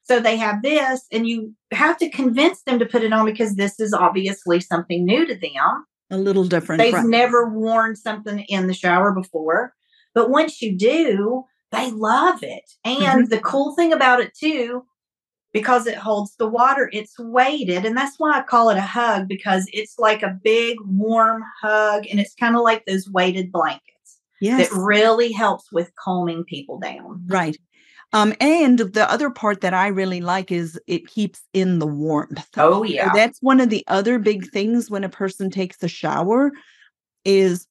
so 0.04 0.20
they 0.20 0.36
have 0.36 0.62
this 0.62 1.02
and 1.10 1.26
you 1.26 1.54
have 1.72 1.96
to 1.98 2.08
convince 2.10 2.62
them 2.62 2.78
to 2.78 2.86
put 2.86 3.02
it 3.02 3.12
on 3.12 3.24
because 3.24 3.56
this 3.56 3.80
is 3.80 3.92
obviously 3.92 4.60
something 4.60 5.04
new 5.04 5.26
to 5.26 5.34
them 5.34 5.84
a 6.10 6.18
little 6.18 6.44
different 6.44 6.80
they've 6.80 6.94
right. 6.94 7.06
never 7.06 7.48
worn 7.48 7.96
something 7.96 8.40
in 8.48 8.66
the 8.66 8.74
shower 8.74 9.12
before 9.12 9.72
but 10.14 10.30
once 10.30 10.62
you 10.62 10.76
do 10.76 11.44
they 11.72 11.90
love 11.90 12.42
it 12.42 12.70
and 12.84 13.02
mm-hmm. 13.02 13.24
the 13.24 13.40
cool 13.40 13.74
thing 13.74 13.92
about 13.92 14.20
it 14.20 14.32
too 14.38 14.84
because 15.54 15.86
it 15.86 15.96
holds 15.96 16.34
the 16.36 16.48
water. 16.48 16.90
It's 16.92 17.14
weighted. 17.18 17.86
And 17.86 17.96
that's 17.96 18.16
why 18.18 18.36
I 18.36 18.42
call 18.42 18.68
it 18.68 18.76
a 18.76 18.82
hug 18.82 19.28
because 19.28 19.66
it's 19.72 19.94
like 19.98 20.22
a 20.22 20.36
big 20.42 20.76
warm 20.84 21.42
hug 21.62 22.04
and 22.10 22.20
it's 22.20 22.34
kind 22.34 22.56
of 22.56 22.62
like 22.62 22.84
those 22.84 23.08
weighted 23.08 23.52
blankets. 23.52 24.18
Yes. 24.40 24.68
That 24.68 24.76
really 24.76 25.32
helps 25.32 25.72
with 25.72 25.92
calming 25.94 26.44
people 26.44 26.80
down. 26.80 27.24
Right. 27.28 27.56
Um, 28.14 28.32
and 28.40 28.78
the 28.78 29.10
other 29.10 29.28
part 29.28 29.60
that 29.62 29.74
I 29.74 29.88
really 29.88 30.20
like 30.20 30.52
is 30.52 30.80
it 30.86 31.08
keeps 31.08 31.42
in 31.52 31.80
the 31.80 31.86
warmth. 31.86 32.48
Oh 32.56 32.84
yeah. 32.84 33.12
So 33.12 33.18
that's 33.18 33.42
one 33.42 33.58
of 33.58 33.70
the 33.70 33.84
other 33.88 34.20
big 34.20 34.48
things 34.52 34.88
when 34.88 35.02
a 35.02 35.08
person 35.08 35.50
takes 35.50 35.82
a 35.82 35.88
shower 35.88 36.52
is 37.24 37.66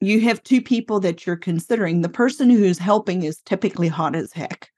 you 0.00 0.22
have 0.22 0.42
two 0.42 0.60
people 0.60 0.98
that 1.00 1.24
you're 1.24 1.36
considering. 1.36 2.00
The 2.00 2.08
person 2.08 2.50
who's 2.50 2.78
helping 2.78 3.22
is 3.22 3.40
typically 3.42 3.86
hot 3.86 4.16
as 4.16 4.32
heck. 4.32 4.70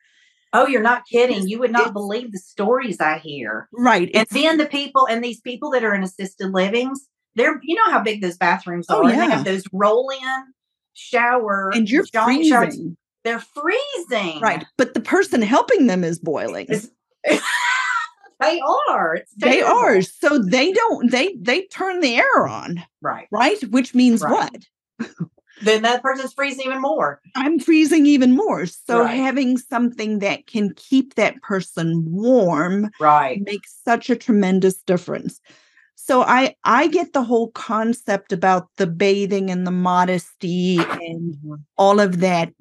Oh, 0.52 0.66
you're 0.66 0.82
not 0.82 1.06
kidding. 1.10 1.48
You 1.48 1.58
would 1.60 1.72
not 1.72 1.94
believe 1.94 2.30
the 2.30 2.38
stories 2.38 3.00
I 3.00 3.16
hear. 3.16 3.70
Right. 3.72 4.10
And 4.12 4.26
then 4.30 4.58
the 4.58 4.66
people 4.66 5.06
and 5.08 5.24
these 5.24 5.40
people 5.40 5.70
that 5.70 5.84
are 5.84 5.94
in 5.94 6.02
assisted 6.02 6.52
livings, 6.52 7.08
they're 7.34 7.58
you 7.62 7.76
know 7.76 7.90
how 7.90 8.02
big 8.02 8.20
those 8.20 8.36
bathrooms 8.36 8.84
oh, 8.90 8.98
are. 8.98 9.04
Oh, 9.04 9.08
yeah. 9.08 9.16
They 9.16 9.32
have 9.32 9.44
those 9.46 9.64
roll 9.72 10.10
in 10.10 10.52
shower 10.92 11.70
and 11.74 11.88
you're 11.88 12.04
freezing. 12.12 12.50
Showers. 12.50 12.78
They're 13.24 13.40
freezing. 13.40 14.40
Right. 14.40 14.64
But 14.76 14.94
the 14.94 15.00
person 15.00 15.42
helping 15.42 15.86
them 15.86 16.04
is 16.04 16.18
boiling. 16.18 16.66
they 18.40 18.60
are. 18.60 19.20
they 19.36 19.62
are. 19.62 20.02
So 20.02 20.38
they 20.38 20.72
don't 20.72 21.10
they 21.10 21.34
they 21.40 21.62
turn 21.66 22.00
the 22.00 22.16
air 22.16 22.46
on. 22.46 22.82
Right. 23.00 23.28
Right? 23.30 23.62
Which 23.70 23.94
means 23.94 24.22
right. 24.22 24.50
what? 25.00 25.10
then 25.62 25.82
that 25.82 26.02
person's 26.02 26.32
freezing 26.32 26.66
even 26.66 26.80
more. 26.80 27.20
I'm 27.36 27.58
freezing 27.58 28.06
even 28.06 28.34
more. 28.34 28.66
So 28.66 29.00
right. 29.00 29.14
having 29.14 29.58
something 29.58 30.18
that 30.18 30.46
can 30.46 30.74
keep 30.74 31.14
that 31.14 31.40
person 31.42 32.04
warm 32.10 32.90
right 33.00 33.40
makes 33.42 33.76
such 33.84 34.10
a 34.10 34.16
tremendous 34.16 34.76
difference. 34.82 35.40
So 35.94 36.22
I 36.22 36.56
I 36.64 36.88
get 36.88 37.12
the 37.12 37.22
whole 37.22 37.50
concept 37.52 38.32
about 38.32 38.68
the 38.76 38.86
bathing 38.88 39.50
and 39.50 39.66
the 39.66 39.70
modesty 39.70 40.78
and 40.78 41.34
mm-hmm. 41.36 41.54
all 41.76 42.00
of 42.00 42.20
that. 42.20 42.52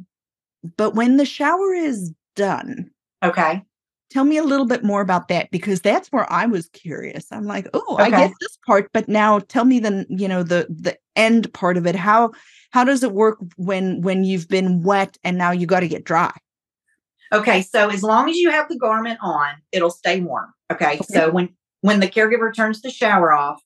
But 0.78 0.96
when 0.96 1.18
the 1.18 1.26
shower 1.26 1.74
is 1.74 2.14
done, 2.36 2.92
okay. 3.24 3.64
Tell 4.10 4.26
me 4.26 4.36
a 4.36 4.44
little 4.44 4.66
bit 4.66 4.84
more 4.84 5.00
about 5.00 5.30
that 5.30 5.50
because 5.52 5.80
that's 5.80 6.10
where 6.10 6.30
I 6.30 6.46
was 6.46 6.68
curious. 6.74 7.32
I'm 7.32 7.46
like, 7.46 7.70
"Oh, 7.74 7.94
okay. 7.94 8.04
I 8.04 8.10
get 8.10 8.34
this 8.42 8.58
part, 8.66 8.90
but 8.92 9.08
now 9.08 9.40
tell 9.40 9.64
me 9.64 9.80
the, 9.80 10.06
you 10.10 10.28
know, 10.28 10.44
the 10.44 10.68
the 10.70 10.98
end 11.16 11.54
part 11.54 11.78
of 11.78 11.88
it. 11.88 11.96
How 11.96 12.32
how 12.72 12.84
does 12.84 13.04
it 13.04 13.12
work 13.12 13.38
when 13.58 14.02
when 14.02 14.24
you've 14.24 14.48
been 14.48 14.82
wet 14.82 15.18
and 15.24 15.38
now 15.38 15.52
you 15.52 15.68
got 15.68 15.82
to 15.82 15.88
get 15.88 16.04
dry 16.04 16.34
okay 17.32 17.62
so 17.62 17.90
as 17.90 18.02
long 18.02 18.30
as 18.30 18.38
you 18.38 18.50
have 18.50 18.68
the 18.68 18.78
garment 18.78 19.20
on 19.22 19.56
it'll 19.72 19.92
stay 19.92 20.20
warm 20.20 20.52
okay, 20.72 20.96
okay. 20.96 21.04
so 21.04 21.30
when 21.30 21.50
when 21.82 22.00
the 22.00 22.08
caregiver 22.08 22.54
turns 22.54 22.82
the 22.82 22.90
shower 22.90 23.32
off 23.32 23.62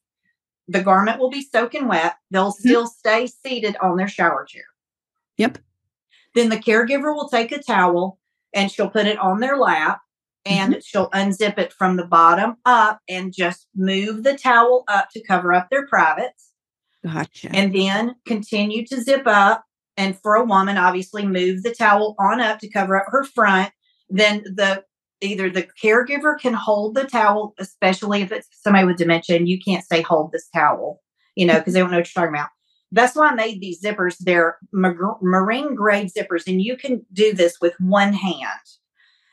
the 0.67 0.81
garment 0.81 1.19
will 1.19 1.29
be 1.29 1.41
soaking 1.41 1.87
wet 1.87 2.15
they'll 2.31 2.51
mm-hmm. 2.51 2.67
still 2.67 2.87
stay 2.87 3.27
seated 3.27 3.77
on 3.81 3.95
their 3.95 4.07
shower 4.07 4.43
chair 4.43 4.65
yep 5.37 5.57
then 6.35 6.49
the 6.49 6.57
caregiver 6.57 7.15
will 7.15 7.29
take 7.29 7.51
a 7.51 7.61
towel 7.61 8.19
and 8.53 8.71
she'll 8.71 8.89
put 8.89 9.07
it 9.07 9.17
on 9.17 9.39
their 9.39 9.57
lap 9.57 10.01
and 10.45 10.73
mm-hmm. 10.73 10.81
she'll 10.83 11.09
unzip 11.09 11.57
it 11.57 11.73
from 11.73 11.95
the 11.95 12.05
bottom 12.05 12.55
up 12.65 12.99
and 13.09 13.33
just 13.33 13.67
move 13.75 14.23
the 14.23 14.37
towel 14.37 14.83
up 14.87 15.09
to 15.11 15.23
cover 15.23 15.53
up 15.53 15.69
their 15.69 15.87
privates 15.87 16.51
Gotcha. 17.05 17.49
And 17.53 17.73
then 17.73 18.15
continue 18.25 18.85
to 18.87 19.01
zip 19.01 19.23
up. 19.25 19.63
And 19.97 20.19
for 20.19 20.35
a 20.35 20.43
woman, 20.43 20.77
obviously 20.77 21.25
move 21.25 21.63
the 21.63 21.73
towel 21.73 22.15
on 22.19 22.41
up 22.41 22.59
to 22.59 22.69
cover 22.69 22.97
up 22.97 23.05
her 23.07 23.23
front. 23.23 23.71
Then 24.09 24.43
the 24.43 24.83
either 25.21 25.49
the 25.49 25.67
caregiver 25.81 26.37
can 26.37 26.53
hold 26.53 26.95
the 26.95 27.05
towel, 27.05 27.53
especially 27.59 28.21
if 28.21 28.31
it's 28.31 28.49
somebody 28.51 28.85
with 28.85 28.97
dementia, 28.97 29.37
and 29.37 29.47
you 29.47 29.59
can't 29.59 29.85
say 29.85 30.01
hold 30.01 30.31
this 30.31 30.49
towel, 30.53 31.01
you 31.35 31.45
know, 31.45 31.57
because 31.57 31.73
they 31.73 31.79
don't 31.79 31.91
know 31.91 31.97
what 31.97 32.09
you're 32.13 32.23
talking 32.23 32.35
about. 32.35 32.49
That's 32.95 33.15
why 33.15 33.27
I 33.27 33.35
made 33.35 33.59
these 33.59 33.81
zippers. 33.81 34.15
They're 34.19 34.57
marine 34.71 35.75
grade 35.75 36.11
zippers, 36.17 36.47
and 36.47 36.61
you 36.61 36.77
can 36.77 37.05
do 37.11 37.33
this 37.33 37.57
with 37.59 37.73
one 37.79 38.13
hand. 38.13 38.49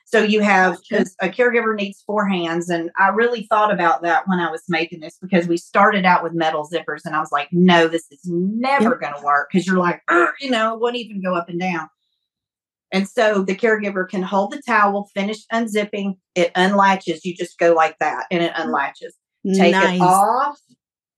So 0.04 0.22
you 0.22 0.40
have 0.40 0.78
because 0.82 1.14
a 1.22 1.28
caregiver 1.28 1.74
needs 1.74 2.02
four 2.02 2.28
hands. 2.28 2.68
And 2.68 2.90
I 2.98 3.08
really 3.08 3.44
thought 3.44 3.72
about 3.72 4.02
that 4.02 4.28
when 4.28 4.40
I 4.40 4.50
was 4.50 4.62
making 4.68 5.00
this 5.00 5.16
because 5.22 5.46
we 5.46 5.56
started 5.56 6.04
out 6.04 6.22
with 6.22 6.34
metal 6.34 6.68
zippers 6.70 7.06
and 7.06 7.16
I 7.16 7.20
was 7.20 7.32
like, 7.32 7.48
no, 7.50 7.88
this 7.88 8.08
is 8.10 8.20
never 8.24 8.96
going 8.96 9.14
to 9.14 9.24
work 9.24 9.48
because 9.50 9.66
you're 9.66 9.78
like, 9.78 10.02
you 10.40 10.50
know, 10.50 10.74
it 10.74 10.80
wouldn't 10.80 11.02
even 11.02 11.22
go 11.22 11.34
up 11.34 11.48
and 11.48 11.58
down. 11.58 11.88
And 12.92 13.08
so 13.08 13.42
the 13.42 13.56
caregiver 13.56 14.06
can 14.06 14.22
hold 14.22 14.52
the 14.52 14.60
towel, 14.60 15.08
finish 15.14 15.46
unzipping, 15.50 16.18
it 16.34 16.52
unlatches. 16.56 17.24
You 17.24 17.34
just 17.34 17.58
go 17.58 17.72
like 17.72 17.96
that 18.00 18.26
and 18.30 18.42
it 18.42 18.52
mm. 18.52 18.66
unlatches. 18.66 19.14
Take 19.54 19.72
nice. 19.72 19.96
it 19.96 20.02
off 20.02 20.58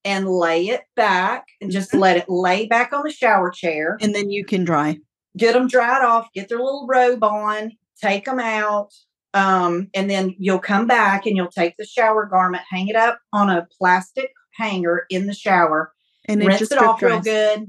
and 0.05 0.29
lay 0.29 0.69
it 0.69 0.83
back 0.97 1.47
and 1.61 1.71
just 1.71 1.91
mm-hmm. 1.91 2.01
let 2.01 2.17
it 2.17 2.29
lay 2.29 2.67
back 2.67 2.93
on 2.93 3.03
the 3.05 3.11
shower 3.13 3.51
chair. 3.51 3.97
And 4.01 4.15
then 4.15 4.31
you 4.31 4.45
can 4.45 4.65
dry. 4.65 4.99
Get 5.37 5.55
them 5.55 5.67
dried 5.67 6.05
off, 6.05 6.29
get 6.33 6.49
their 6.49 6.59
little 6.59 6.87
robe 6.87 7.25
on, 7.25 7.73
take 8.01 8.25
them 8.25 8.39
out, 8.39 8.93
um, 9.35 9.89
and 9.95 10.09
then 10.09 10.37
you'll 10.39 10.61
come 10.61 10.87
back 10.87 11.27
and 11.27 11.37
you'll 11.37 11.49
take 11.49 11.77
the 11.77 11.85
shower 11.85 12.25
garment, 12.25 12.63
hang 12.71 12.87
it 12.89 12.97
up 12.97 13.19
on 13.33 13.51
a 13.51 13.67
plastic 13.79 14.31
hanger 14.53 15.07
in 15.11 15.27
the 15.27 15.35
shower, 15.35 15.93
and 16.27 16.45
rinse 16.45 16.63
it, 16.63 16.73
it 16.73 16.79
off 16.79 17.03
real 17.03 17.21
good, 17.21 17.67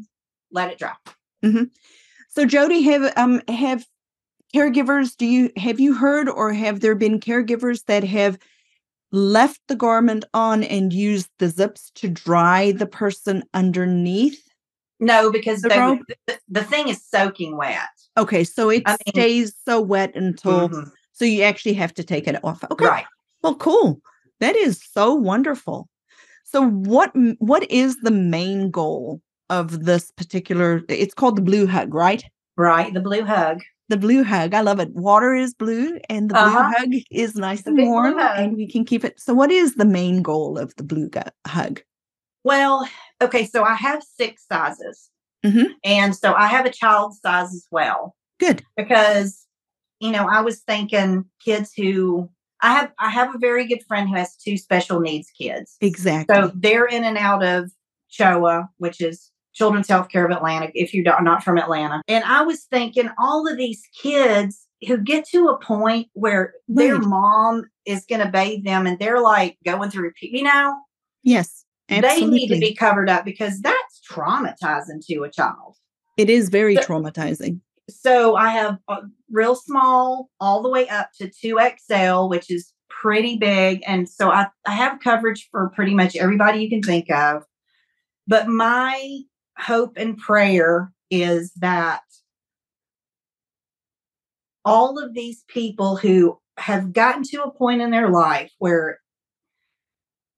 let 0.52 0.72
it 0.72 0.78
dry. 0.78 0.94
Mm-hmm. 1.44 1.64
So, 2.30 2.46
Jodi, 2.46 2.84
have 2.84 3.14
um 3.18 3.42
have 3.48 3.86
caregivers? 4.56 5.18
Do 5.18 5.26
you 5.26 5.52
have 5.58 5.80
you 5.80 5.96
heard 5.96 6.30
or 6.30 6.54
have 6.54 6.82
there 6.82 6.96
been 6.96 7.20
caregivers 7.20 7.86
that 7.86 8.04
have 8.04 8.38
left 9.16 9.62
the 9.68 9.76
garment 9.76 10.26
on 10.34 10.64
and 10.64 10.94
used 10.94 11.30
the 11.40 11.48
zips 11.48 11.92
to 11.96 12.10
dry 12.10 12.72
the 12.74 12.86
person 12.86 13.44
underneath? 13.54 14.42
No, 15.00 15.32
because 15.32 15.62
the, 15.62 15.70
they, 15.70 16.00
the, 16.28 16.40
the, 16.48 16.64
thing 16.64 16.88
is 16.90 17.04
soaking 17.04 17.58
wet. 17.58 17.80
Okay, 18.18 18.44
so 18.44 18.70
it 18.70 18.84
I 18.86 18.92
mean, 18.92 18.98
stays 19.14 19.56
so 19.66 19.82
wet 19.82 20.16
until 20.16 20.70
mm-hmm. 20.70 20.90
so 21.12 21.26
you 21.26 21.44
actually 21.44 21.74
have 21.74 21.94
to 21.96 22.04
take 22.04 22.28
it 22.28 22.44
off. 22.44 22.64
Okay. 22.72 22.86
Right. 22.86 23.06
Well, 23.42 23.56
cool. 23.56 24.00
That 24.40 24.56
is 24.56 24.82
so 24.92 25.14
wonderful. 25.14 25.90
So 26.44 26.68
what 26.68 27.12
what 27.40 27.70
is 27.70 27.98
the 27.98 28.12
main 28.12 28.72
goal 28.72 29.22
of 29.50 29.86
this 29.86 30.12
particular 30.12 30.82
it's 30.88 31.14
called 31.14 31.38
the 31.38 31.42
blue 31.42 31.68
hug, 31.68 31.94
right? 31.94 32.24
Right, 32.58 32.94
the 32.94 33.02
blue 33.02 33.24
hug. 33.24 33.62
The 33.88 33.98
blue 33.98 34.24
hug. 34.24 34.54
I 34.54 34.62
love 34.62 34.80
it. 34.80 34.90
Water 34.94 35.36
is 35.36 35.54
blue 35.54 36.00
and 36.10 36.30
the 36.30 36.34
blue 36.34 36.44
uh-huh. 36.44 36.74
hug 36.76 36.94
is 37.12 37.36
nice 37.36 37.62
the 37.62 37.70
and 37.70 37.88
warm 37.88 38.18
and 38.18 38.56
we 38.58 38.68
can 38.68 38.84
keep 38.84 39.04
it. 39.04 39.20
So 39.20 39.34
what 39.34 39.52
is 39.52 39.76
the 39.76 39.86
main 39.86 40.22
goal 40.22 40.58
of 40.58 40.76
the 40.76 40.84
blue 40.84 41.10
gu- 41.10 41.22
hug? 41.46 41.82
Well, 42.44 42.88
okay, 43.22 43.46
so 43.46 43.64
I 43.64 43.76
have 43.76 44.04
six 44.04 44.46
sizes. 44.48 45.10
Mm-hmm. 45.46 45.74
And 45.84 46.16
so 46.16 46.34
I 46.34 46.48
have 46.48 46.66
a 46.66 46.72
child 46.72 47.16
size 47.16 47.54
as 47.54 47.68
well. 47.70 48.16
Good. 48.40 48.64
Because, 48.76 49.46
you 50.00 50.12
know, 50.12 50.28
I 50.28 50.42
was 50.42 50.62
thinking 50.62 51.26
kids 51.44 51.72
who 51.76 52.30
I 52.62 52.74
have 52.74 52.92
I 53.00 53.10
have 53.10 53.36
a 53.36 53.38
very 53.40 53.68
good 53.68 53.84
friend 53.88 54.10
who 54.10 54.16
has 54.16 54.36
two 54.36 54.58
special 54.58 55.00
needs 55.00 55.30
kids. 55.30 55.78
Exactly. 55.82 56.36
So 56.36 56.52
they're 56.56 56.86
in 56.86 57.04
and 57.04 57.18
out 57.18 57.44
of 57.44 57.72
CHOA, 58.10 58.70
which 58.78 59.02
is 59.02 59.32
Children's 59.56 59.88
Healthcare 59.88 60.26
of 60.26 60.32
Atlanta, 60.32 60.70
if 60.74 60.94
you're 60.94 61.04
not 61.22 61.44
from 61.44 61.58
Atlanta. 61.58 62.02
And 62.08 62.24
I 62.26 62.42
was 62.44 62.66
thinking 62.66 63.10
all 63.18 63.50
of 63.50 63.58
these 63.58 63.82
kids 64.02 64.68
who 64.86 64.98
get 64.98 65.26
to 65.30 65.48
a 65.48 65.58
point 65.58 66.08
where 66.14 66.54
right. 66.68 66.88
their 66.88 67.00
mom 67.00 67.64
is 67.86 68.06
going 68.06 68.22
to 68.22 68.32
bathe 68.32 68.66
them 68.66 68.86
and 68.86 69.00
they're 69.00 69.22
like 69.22 69.58
going 69.66 69.90
through, 69.90 70.12
you 70.22 70.44
know? 70.44 70.78
Yes. 71.24 71.64
Absolutely. 71.90 72.26
They 72.26 72.36
need 72.36 72.48
to 72.50 72.60
be 72.60 72.76
covered 72.76 73.10
up 73.10 73.26
because 73.26 73.62
that's 73.62 74.02
traumatizing 74.12 75.06
to 75.08 75.24
a 75.24 75.32
child. 75.32 75.78
It 76.18 76.30
is 76.30 76.50
very 76.50 76.76
so, 76.76 76.82
traumatizing. 76.82 77.62
So 77.90 78.36
I 78.36 78.50
have 78.50 78.78
a 78.90 78.98
real 79.32 79.56
small 79.56 80.30
all 80.40 80.62
the 80.64 80.70
way 80.70 80.88
up 80.90 81.12
to 81.20 81.28
2XL, 81.30 82.30
which 82.30 82.52
is 82.52 82.74
pretty 82.90 83.38
big. 83.38 83.84
And 83.86 84.10
so 84.10 84.32
I, 84.32 84.48
I 84.68 84.74
have 84.74 85.00
coverage 85.00 85.48
for 85.52 85.70
pretty 85.76 85.94
much 85.94 86.16
everybody 86.16 86.60
you 86.60 86.70
can 86.70 86.82
think 86.82 87.12
of. 87.12 87.44
But 88.28 88.48
my 88.48 89.20
hope 89.58 89.94
and 89.98 90.18
prayer 90.18 90.92
is 91.10 91.52
that 91.58 92.02
all 94.64 94.98
of 94.98 95.14
these 95.14 95.44
people 95.48 95.96
who 95.96 96.40
have 96.58 96.94
gotten 96.94 97.24
to 97.24 97.44
a 97.44 97.52
point 97.52 97.82
in 97.82 97.92
their 97.92 98.10
life 98.10 98.52
where 98.60 99.00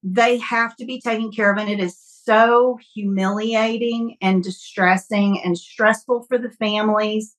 they 0.04 0.38
have 0.38 0.76
to 0.76 0.86
be 0.86 1.00
taken 1.00 1.32
care 1.32 1.52
of 1.52 1.58
and 1.58 1.70
it 1.70 1.80
is 1.80 1.98
so 2.24 2.78
humiliating 2.94 4.18
and 4.22 4.44
distressing 4.44 5.42
and 5.44 5.58
stressful 5.58 6.26
for 6.28 6.38
the 6.38 6.52
families 6.52 7.36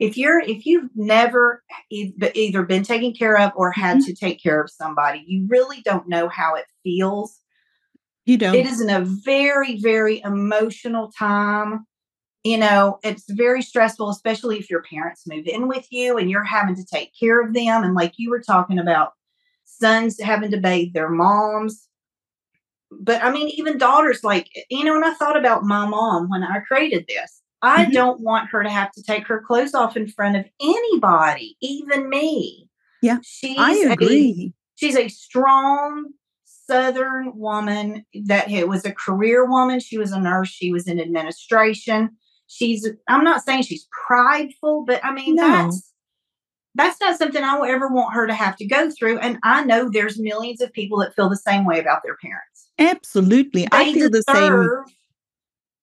if 0.00 0.16
you're 0.16 0.40
if 0.40 0.66
you've 0.66 0.90
never 0.94 1.62
either 1.90 2.64
been 2.64 2.82
taken 2.82 3.12
care 3.12 3.38
of 3.38 3.52
or 3.54 3.70
had 3.70 3.98
mm-hmm. 3.98 4.06
to 4.06 4.14
take 4.14 4.42
care 4.42 4.60
of 4.60 4.70
somebody 4.70 5.22
you 5.26 5.46
really 5.48 5.80
don't 5.84 6.08
know 6.08 6.28
how 6.28 6.54
it 6.54 6.66
feels 6.82 7.40
you 8.26 8.36
don't 8.36 8.54
it 8.54 8.66
is 8.66 8.80
in 8.80 8.90
a 8.90 9.00
very 9.00 9.80
very 9.80 10.20
emotional 10.22 11.10
time 11.12 11.86
you 12.42 12.56
know 12.56 12.98
it's 13.02 13.24
very 13.30 13.62
stressful 13.62 14.08
especially 14.10 14.58
if 14.58 14.70
your 14.70 14.82
parents 14.82 15.26
move 15.26 15.46
in 15.46 15.68
with 15.68 15.86
you 15.90 16.16
and 16.16 16.30
you're 16.30 16.44
having 16.44 16.74
to 16.74 16.84
take 16.84 17.12
care 17.18 17.40
of 17.40 17.54
them 17.54 17.82
and 17.82 17.94
like 17.94 18.14
you 18.16 18.30
were 18.30 18.40
talking 18.40 18.78
about 18.78 19.12
sons 19.64 20.20
having 20.20 20.50
to 20.50 20.58
bathe 20.58 20.92
their 20.92 21.08
moms 21.10 21.88
but 22.90 23.22
i 23.22 23.30
mean 23.30 23.48
even 23.48 23.78
daughters 23.78 24.22
like 24.22 24.48
you 24.70 24.84
know 24.84 24.94
and 24.94 25.04
i 25.04 25.14
thought 25.14 25.36
about 25.36 25.64
my 25.64 25.86
mom 25.86 26.28
when 26.28 26.42
i 26.42 26.60
created 26.60 27.04
this 27.08 27.42
I 27.64 27.84
mm-hmm. 27.84 27.92
don't 27.92 28.20
want 28.20 28.50
her 28.50 28.62
to 28.62 28.68
have 28.68 28.92
to 28.92 29.02
take 29.02 29.26
her 29.26 29.40
clothes 29.40 29.72
off 29.72 29.96
in 29.96 30.06
front 30.06 30.36
of 30.36 30.44
anybody, 30.60 31.56
even 31.62 32.10
me. 32.10 32.68
Yeah. 33.00 33.18
She's 33.22 33.56
I 33.58 33.72
agree. 33.90 34.52
A, 34.52 34.54
she's 34.74 34.96
a 34.96 35.08
strong 35.08 36.10
Southern 36.66 37.36
woman 37.36 38.04
that 38.24 38.50
it 38.50 38.68
was 38.68 38.84
a 38.84 38.92
career 38.92 39.44
woman. 39.44 39.80
She 39.80 39.98
was 39.98 40.12
a 40.12 40.20
nurse, 40.20 40.48
she 40.48 40.72
was 40.72 40.88
in 40.88 41.00
administration. 41.00 42.10
She's, 42.46 42.88
I'm 43.08 43.24
not 43.24 43.42
saying 43.42 43.62
she's 43.62 43.88
prideful, 44.06 44.84
but 44.86 45.04
I 45.04 45.12
mean, 45.12 45.34
no. 45.36 45.48
that's 45.48 45.92
that's 46.74 47.00
not 47.00 47.16
something 47.16 47.42
I 47.42 47.56
will 47.56 47.66
ever 47.66 47.88
want 47.88 48.14
her 48.14 48.26
to 48.26 48.34
have 48.34 48.56
to 48.56 48.66
go 48.66 48.90
through. 48.90 49.18
And 49.20 49.38
I 49.44 49.64
know 49.64 49.88
there's 49.88 50.18
millions 50.18 50.60
of 50.60 50.72
people 50.72 50.98
that 50.98 51.14
feel 51.14 51.28
the 51.28 51.36
same 51.36 51.64
way 51.64 51.78
about 51.78 52.02
their 52.02 52.16
parents. 52.16 52.68
Absolutely. 52.78 53.62
They 53.62 53.68
I 53.70 53.92
feel 53.92 54.10
deserve, 54.10 54.24
the 54.26 54.84
same 54.86 54.94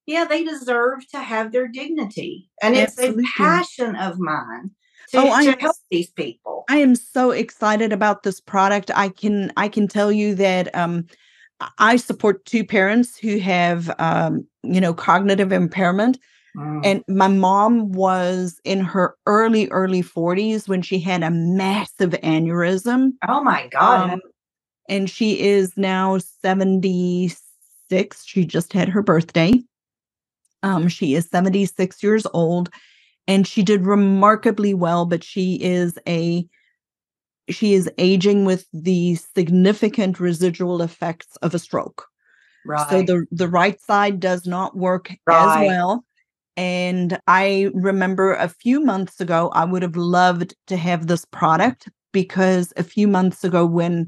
yeah, 0.05 0.25
they 0.25 0.43
deserve 0.43 1.07
to 1.11 1.19
have 1.19 1.51
their 1.51 1.67
dignity. 1.67 2.49
And 2.61 2.75
Absolutely. 2.75 3.23
it's 3.23 3.31
a 3.31 3.37
passion 3.37 3.95
of 3.95 4.19
mine 4.19 4.71
to, 5.09 5.17
oh, 5.17 5.31
I, 5.31 5.45
to 5.45 5.59
help 5.59 5.75
these 5.89 6.11
people. 6.11 6.63
I 6.69 6.77
am 6.77 6.95
so 6.95 7.31
excited 7.31 7.91
about 7.91 8.23
this 8.23 8.39
product. 8.39 8.91
I 8.95 9.09
can 9.09 9.51
I 9.57 9.67
can 9.67 9.87
tell 9.87 10.11
you 10.11 10.35
that 10.35 10.73
um, 10.75 11.07
I 11.77 11.97
support 11.97 12.45
two 12.45 12.63
parents 12.63 13.17
who 13.17 13.39
have 13.39 13.93
um, 13.99 14.47
you 14.63 14.81
know 14.81 14.93
cognitive 14.93 15.51
impairment. 15.51 16.19
Mm. 16.55 16.85
And 16.85 17.03
my 17.07 17.29
mom 17.29 17.93
was 17.93 18.59
in 18.65 18.81
her 18.81 19.15
early, 19.25 19.69
early 19.69 20.03
40s 20.03 20.67
when 20.67 20.81
she 20.81 20.99
had 20.99 21.23
a 21.23 21.31
massive 21.31 22.11
aneurysm. 22.23 23.13
Oh 23.27 23.41
my 23.41 23.67
God. 23.67 24.09
Um, 24.09 24.21
and 24.89 25.09
she 25.09 25.39
is 25.39 25.77
now 25.77 26.17
76. 26.17 28.25
She 28.25 28.45
just 28.45 28.73
had 28.73 28.89
her 28.89 29.01
birthday. 29.01 29.53
Um, 30.63 30.89
she 30.89 31.15
is 31.15 31.29
76 31.29 32.03
years 32.03 32.27
old 32.33 32.69
and 33.27 33.47
she 33.47 33.63
did 33.63 33.85
remarkably 33.85 34.73
well, 34.73 35.05
but 35.05 35.23
she 35.23 35.55
is 35.61 35.97
a 36.07 36.45
she 37.49 37.73
is 37.73 37.89
aging 37.97 38.45
with 38.45 38.67
the 38.71 39.15
significant 39.15 40.19
residual 40.19 40.81
effects 40.81 41.35
of 41.41 41.53
a 41.53 41.59
stroke. 41.59 42.07
Right. 42.65 42.89
So 42.89 43.01
the 43.01 43.25
the 43.31 43.47
right 43.47 43.79
side 43.81 44.19
does 44.19 44.45
not 44.45 44.77
work 44.77 45.11
right. 45.27 45.63
as 45.63 45.67
well. 45.67 46.05
And 46.57 47.19
I 47.27 47.71
remember 47.73 48.33
a 48.33 48.49
few 48.49 48.81
months 48.81 49.19
ago, 49.19 49.49
I 49.53 49.65
would 49.65 49.81
have 49.81 49.95
loved 49.95 50.53
to 50.67 50.77
have 50.77 51.07
this 51.07 51.25
product 51.25 51.89
because 52.11 52.73
a 52.77 52.83
few 52.83 53.07
months 53.07 53.43
ago, 53.43 53.65
when 53.65 54.07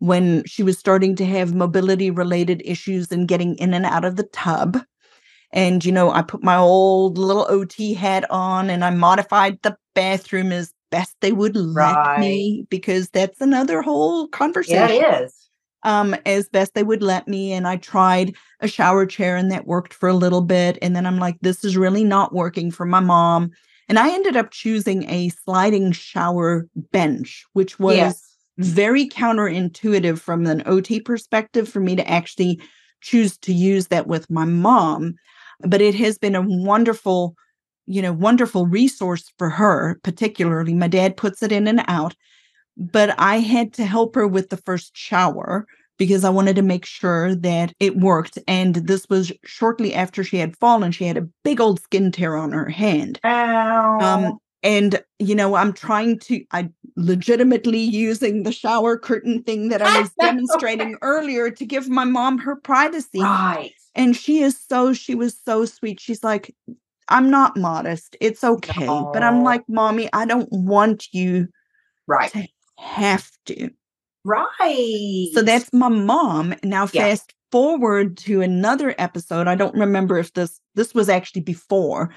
when 0.00 0.44
she 0.44 0.62
was 0.62 0.78
starting 0.78 1.16
to 1.16 1.24
have 1.24 1.54
mobility 1.54 2.10
related 2.10 2.60
issues 2.64 3.10
and 3.10 3.28
getting 3.28 3.56
in 3.56 3.72
and 3.72 3.86
out 3.86 4.04
of 4.04 4.16
the 4.16 4.28
tub, 4.32 4.78
and, 5.54 5.84
you 5.84 5.92
know, 5.92 6.10
I 6.10 6.22
put 6.22 6.42
my 6.42 6.56
old 6.56 7.16
little 7.16 7.46
OT 7.48 7.94
hat 7.94 8.28
on 8.28 8.68
and 8.68 8.84
I 8.84 8.90
modified 8.90 9.62
the 9.62 9.76
bathroom 9.94 10.50
as 10.50 10.74
best 10.90 11.14
they 11.20 11.30
would 11.30 11.54
let 11.54 12.18
me 12.18 12.66
because 12.70 13.08
that's 13.10 13.40
another 13.40 13.80
whole 13.80 14.26
conversation. 14.26 14.96
Yeah, 14.96 15.16
it 15.18 15.22
is. 15.22 15.48
Um, 15.84 16.16
as 16.26 16.48
best 16.48 16.74
they 16.74 16.82
would 16.82 17.04
let 17.04 17.28
me. 17.28 17.52
And 17.52 17.68
I 17.68 17.76
tried 17.76 18.34
a 18.60 18.66
shower 18.66 19.06
chair 19.06 19.36
and 19.36 19.52
that 19.52 19.64
worked 19.64 19.94
for 19.94 20.08
a 20.08 20.14
little 20.14 20.40
bit. 20.40 20.76
And 20.82 20.96
then 20.96 21.06
I'm 21.06 21.18
like, 21.18 21.36
this 21.40 21.64
is 21.64 21.76
really 21.76 22.02
not 22.02 22.34
working 22.34 22.72
for 22.72 22.84
my 22.84 23.00
mom. 23.00 23.52
And 23.88 23.96
I 23.96 24.12
ended 24.12 24.36
up 24.36 24.50
choosing 24.50 25.08
a 25.08 25.28
sliding 25.28 25.92
shower 25.92 26.66
bench, 26.74 27.44
which 27.52 27.78
was 27.78 27.96
yes. 27.96 28.36
very 28.58 29.08
counterintuitive 29.08 30.18
from 30.18 30.46
an 30.46 30.64
OT 30.66 30.98
perspective 30.98 31.68
for 31.68 31.78
me 31.78 31.94
to 31.94 32.10
actually 32.10 32.60
choose 33.02 33.36
to 33.38 33.52
use 33.52 33.88
that 33.88 34.08
with 34.08 34.28
my 34.28 34.46
mom 34.46 35.14
but 35.60 35.80
it 35.80 35.94
has 35.94 36.18
been 36.18 36.34
a 36.34 36.42
wonderful 36.42 37.34
you 37.86 38.00
know 38.00 38.12
wonderful 38.12 38.66
resource 38.66 39.32
for 39.38 39.50
her 39.50 39.98
particularly 40.02 40.74
my 40.74 40.88
dad 40.88 41.16
puts 41.16 41.42
it 41.42 41.52
in 41.52 41.68
and 41.68 41.84
out 41.88 42.14
but 42.76 43.14
i 43.18 43.38
had 43.38 43.72
to 43.72 43.84
help 43.84 44.14
her 44.14 44.26
with 44.26 44.50
the 44.50 44.56
first 44.56 44.96
shower 44.96 45.66
because 45.98 46.24
i 46.24 46.30
wanted 46.30 46.56
to 46.56 46.62
make 46.62 46.86
sure 46.86 47.34
that 47.34 47.72
it 47.80 47.96
worked 47.96 48.38
and 48.48 48.76
this 48.76 49.06
was 49.08 49.32
shortly 49.44 49.94
after 49.94 50.24
she 50.24 50.38
had 50.38 50.56
fallen 50.56 50.92
she 50.92 51.04
had 51.04 51.18
a 51.18 51.28
big 51.42 51.60
old 51.60 51.80
skin 51.80 52.10
tear 52.10 52.36
on 52.36 52.52
her 52.52 52.68
hand 52.68 53.20
Ow. 53.24 53.98
Um, 54.00 54.38
and 54.64 55.00
you 55.20 55.34
know 55.34 55.54
i'm 55.54 55.72
trying 55.72 56.18
to 56.18 56.44
i 56.50 56.68
legitimately 56.96 57.78
using 57.78 58.42
the 58.42 58.52
shower 58.52 58.98
curtain 58.98 59.42
thing 59.44 59.68
that 59.68 59.80
i 59.80 60.00
was 60.00 60.10
demonstrating 60.20 60.96
earlier 61.02 61.50
to 61.50 61.64
give 61.64 61.88
my 61.88 62.04
mom 62.04 62.38
her 62.38 62.56
privacy 62.56 63.20
right 63.20 63.72
and 63.94 64.16
she 64.16 64.40
is 64.40 64.58
so, 64.58 64.92
she 64.92 65.14
was 65.14 65.38
so 65.44 65.64
sweet. 65.64 66.00
She's 66.00 66.24
like, 66.24 66.54
I'm 67.08 67.30
not 67.30 67.56
modest. 67.56 68.16
It's 68.20 68.42
okay. 68.42 68.86
No. 68.86 69.10
But 69.12 69.22
I'm 69.22 69.42
like, 69.42 69.62
mommy, 69.68 70.08
I 70.12 70.24
don't 70.24 70.48
want 70.50 71.06
you 71.12 71.48
right. 72.06 72.32
to 72.32 72.46
have 72.78 73.30
to. 73.46 73.70
Right. 74.24 75.28
So 75.34 75.42
that's 75.42 75.72
my 75.72 75.88
mom. 75.88 76.54
Now 76.64 76.88
yeah. 76.92 77.02
fast 77.02 77.34
forward 77.52 78.16
to 78.18 78.40
another 78.40 78.94
episode. 78.98 79.46
I 79.46 79.54
don't 79.54 79.74
remember 79.76 80.18
if 80.18 80.32
this 80.32 80.58
this 80.74 80.94
was 80.94 81.08
actually 81.08 81.42
before. 81.42 82.12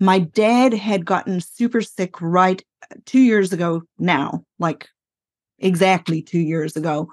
My 0.00 0.18
dad 0.18 0.74
had 0.74 1.06
gotten 1.06 1.40
super 1.40 1.80
sick 1.80 2.20
right 2.20 2.62
uh, 2.90 2.96
2 3.06 3.20
years 3.20 3.52
ago 3.52 3.82
now, 3.98 4.44
like 4.58 4.88
exactly 5.58 6.20
2 6.20 6.38
years 6.38 6.76
ago 6.76 7.08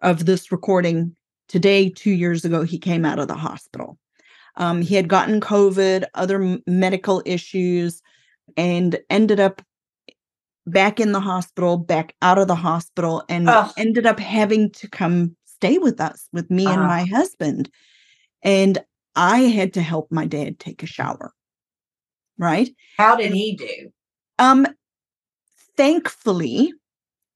of 0.00 0.26
this 0.26 0.50
recording 0.50 1.14
Today, 1.52 1.90
two 1.90 2.12
years 2.12 2.46
ago, 2.46 2.62
he 2.62 2.78
came 2.78 3.04
out 3.04 3.18
of 3.18 3.28
the 3.28 3.34
hospital. 3.34 3.98
Um, 4.56 4.80
he 4.80 4.94
had 4.94 5.06
gotten 5.06 5.38
COVID, 5.38 6.04
other 6.14 6.58
medical 6.66 7.22
issues, 7.26 8.00
and 8.56 8.98
ended 9.10 9.38
up 9.38 9.60
back 10.66 10.98
in 10.98 11.12
the 11.12 11.20
hospital, 11.20 11.76
back 11.76 12.14
out 12.22 12.38
of 12.38 12.48
the 12.48 12.54
hospital, 12.54 13.22
and 13.28 13.50
Ugh. 13.50 13.70
ended 13.76 14.06
up 14.06 14.18
having 14.18 14.70
to 14.70 14.88
come 14.88 15.36
stay 15.44 15.76
with 15.76 16.00
us, 16.00 16.26
with 16.32 16.50
me 16.50 16.64
uh-huh. 16.64 16.74
and 16.74 16.82
my 16.84 17.04
husband. 17.04 17.68
And 18.42 18.78
I 19.14 19.40
had 19.40 19.74
to 19.74 19.82
help 19.82 20.10
my 20.10 20.24
dad 20.24 20.58
take 20.58 20.82
a 20.82 20.86
shower. 20.86 21.34
Right? 22.38 22.70
How 22.98 23.16
did 23.16 23.32
he 23.32 23.56
do? 23.56 23.92
Um, 24.38 24.66
thankfully, 25.76 26.72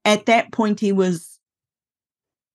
at 0.04 0.26
that 0.26 0.52
point, 0.52 0.80
he 0.80 0.92
was 0.92 1.36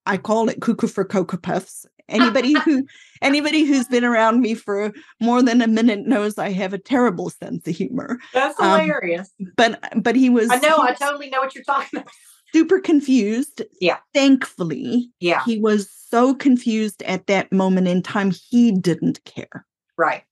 I 0.06 0.18
call 0.18 0.50
it 0.50 0.62
cuckoo 0.62 0.88
for 0.88 1.06
cocoa 1.06 1.38
puffs. 1.38 1.86
Anybody 2.10 2.54
who 2.66 2.86
anybody 3.22 3.64
who's 3.64 3.88
been 3.88 4.04
around 4.04 4.42
me 4.42 4.56
for 4.56 4.92
more 5.20 5.42
than 5.42 5.62
a 5.62 5.68
minute 5.68 6.06
knows 6.06 6.38
I 6.38 6.50
have 6.52 6.74
a 6.74 6.78
terrible 6.78 7.30
sense 7.30 7.68
of 7.68 7.76
humor. 7.76 8.20
That's 8.34 8.60
um, 8.60 8.80
hilarious. 8.80 9.30
Um, 9.40 9.54
but 9.56 10.04
but 10.04 10.16
he 10.16 10.30
was 10.30 10.50
I 10.50 10.58
know, 10.58 10.78
I 10.80 10.94
totally 10.94 11.30
know 11.30 11.40
what 11.40 11.56
you're 11.56 11.64
talking 11.64 12.00
about. 12.02 12.12
Super 12.54 12.80
confused. 12.82 13.62
Yeah. 13.80 13.98
Thankfully. 14.14 15.10
Yeah. 15.22 15.44
He 15.46 15.60
was 15.60 15.90
so 15.90 16.36
confused 16.36 17.02
at 17.04 17.28
that 17.28 17.52
moment 17.54 17.88
in 17.88 18.02
time 18.02 18.32
he 18.50 18.74
didn't 18.74 19.24
care. 19.24 19.66
Right. 19.98 20.24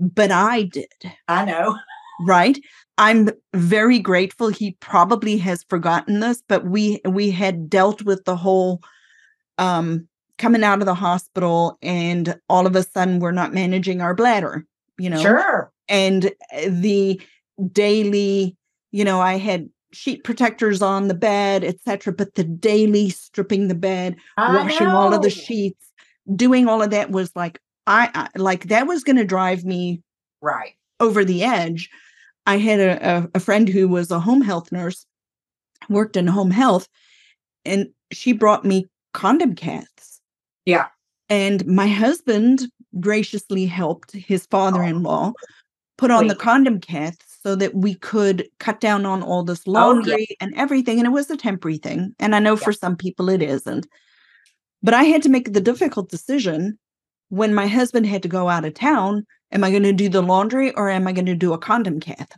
But 0.00 0.30
I 0.30 0.64
did. 0.64 0.92
I 1.26 1.44
know. 1.44 1.76
Right? 2.20 2.58
I'm 2.98 3.30
very 3.54 4.00
grateful 4.00 4.48
he 4.48 4.72
probably 4.80 5.38
has 5.38 5.64
forgotten 5.68 6.20
this, 6.20 6.42
but 6.48 6.66
we 6.66 7.00
we 7.04 7.30
had 7.30 7.70
dealt 7.70 8.02
with 8.02 8.24
the 8.24 8.36
whole 8.36 8.82
um, 9.58 10.08
coming 10.38 10.64
out 10.64 10.80
of 10.80 10.86
the 10.86 10.94
hospital 10.94 11.78
and 11.82 12.38
all 12.48 12.66
of 12.66 12.74
a 12.76 12.82
sudden 12.82 13.18
we're 13.18 13.32
not 13.32 13.52
managing 13.52 14.00
our 14.00 14.14
bladder, 14.14 14.64
you 14.98 15.10
know? 15.10 15.20
Sure. 15.20 15.72
And 15.88 16.32
eh, 16.52 16.68
the 16.70 17.20
daily, 17.72 18.56
you 18.92 19.04
know, 19.04 19.20
I 19.20 19.36
had 19.36 19.68
sheet 19.92 20.22
protectors 20.24 20.80
on 20.80 21.08
the 21.08 21.14
bed, 21.14 21.64
etc. 21.64 22.12
But 22.12 22.34
the 22.34 22.44
daily 22.44 23.10
stripping 23.10 23.68
the 23.68 23.74
bed, 23.74 24.16
I 24.36 24.56
washing 24.56 24.86
know. 24.86 24.96
all 24.96 25.12
of 25.12 25.22
the 25.22 25.30
sheets, 25.30 25.92
doing 26.34 26.68
all 26.68 26.82
of 26.82 26.90
that 26.90 27.10
was 27.10 27.34
like 27.34 27.60
I, 27.88 28.10
I 28.14 28.28
like 28.38 28.64
that 28.68 28.86
was 28.86 29.02
going 29.02 29.16
to 29.16 29.24
drive 29.24 29.64
me 29.64 30.02
right 30.42 30.74
over 31.00 31.24
the 31.24 31.42
edge. 31.42 31.90
I 32.46 32.58
had 32.58 32.80
a, 32.80 33.28
a, 33.34 33.40
friend 33.40 33.68
who 33.68 33.88
was 33.88 34.10
a 34.10 34.20
home 34.20 34.42
health 34.42 34.70
nurse, 34.70 35.06
worked 35.88 36.16
in 36.16 36.26
home 36.26 36.50
health, 36.50 36.88
and 37.64 37.88
she 38.12 38.32
brought 38.32 38.64
me 38.64 38.86
condom 39.14 39.54
caths. 39.54 40.20
Yeah. 40.64 40.86
And 41.28 41.66
my 41.66 41.86
husband 41.86 42.68
graciously 43.00 43.66
helped 43.66 44.12
his 44.12 44.44
oh. 44.44 44.48
father-in-law 44.50 45.32
put 45.96 46.10
on 46.10 46.26
the 46.28 46.34
condom 46.34 46.80
cath 46.80 47.16
so 47.42 47.54
that 47.56 47.74
we 47.74 47.94
could 47.94 48.48
cut 48.60 48.80
down 48.80 49.04
on 49.06 49.22
all 49.22 49.42
this 49.42 49.66
laundry 49.66 50.12
oh, 50.12 50.16
yeah. 50.18 50.36
and 50.40 50.54
everything 50.54 50.98
and 50.98 51.06
it 51.06 51.10
was 51.10 51.28
a 51.28 51.36
temporary 51.36 51.76
thing 51.76 52.14
and 52.20 52.34
i 52.34 52.38
know 52.38 52.54
yeah. 52.54 52.64
for 52.64 52.72
some 52.72 52.96
people 52.96 53.28
it 53.28 53.42
isn't 53.42 53.86
but 54.82 54.94
i 54.94 55.02
had 55.02 55.22
to 55.22 55.28
make 55.28 55.52
the 55.52 55.60
difficult 55.60 56.08
decision 56.08 56.78
when 57.28 57.54
my 57.54 57.66
husband 57.66 58.06
had 58.06 58.22
to 58.22 58.28
go 58.28 58.48
out 58.48 58.64
of 58.64 58.74
town 58.74 59.24
am 59.52 59.64
i 59.64 59.70
going 59.70 59.82
to 59.82 59.92
do 59.92 60.08
the 60.08 60.22
laundry 60.22 60.72
or 60.74 60.88
am 60.88 61.06
i 61.06 61.12
going 61.12 61.26
to 61.26 61.34
do 61.34 61.52
a 61.52 61.58
condom 61.58 62.00
cath 62.00 62.36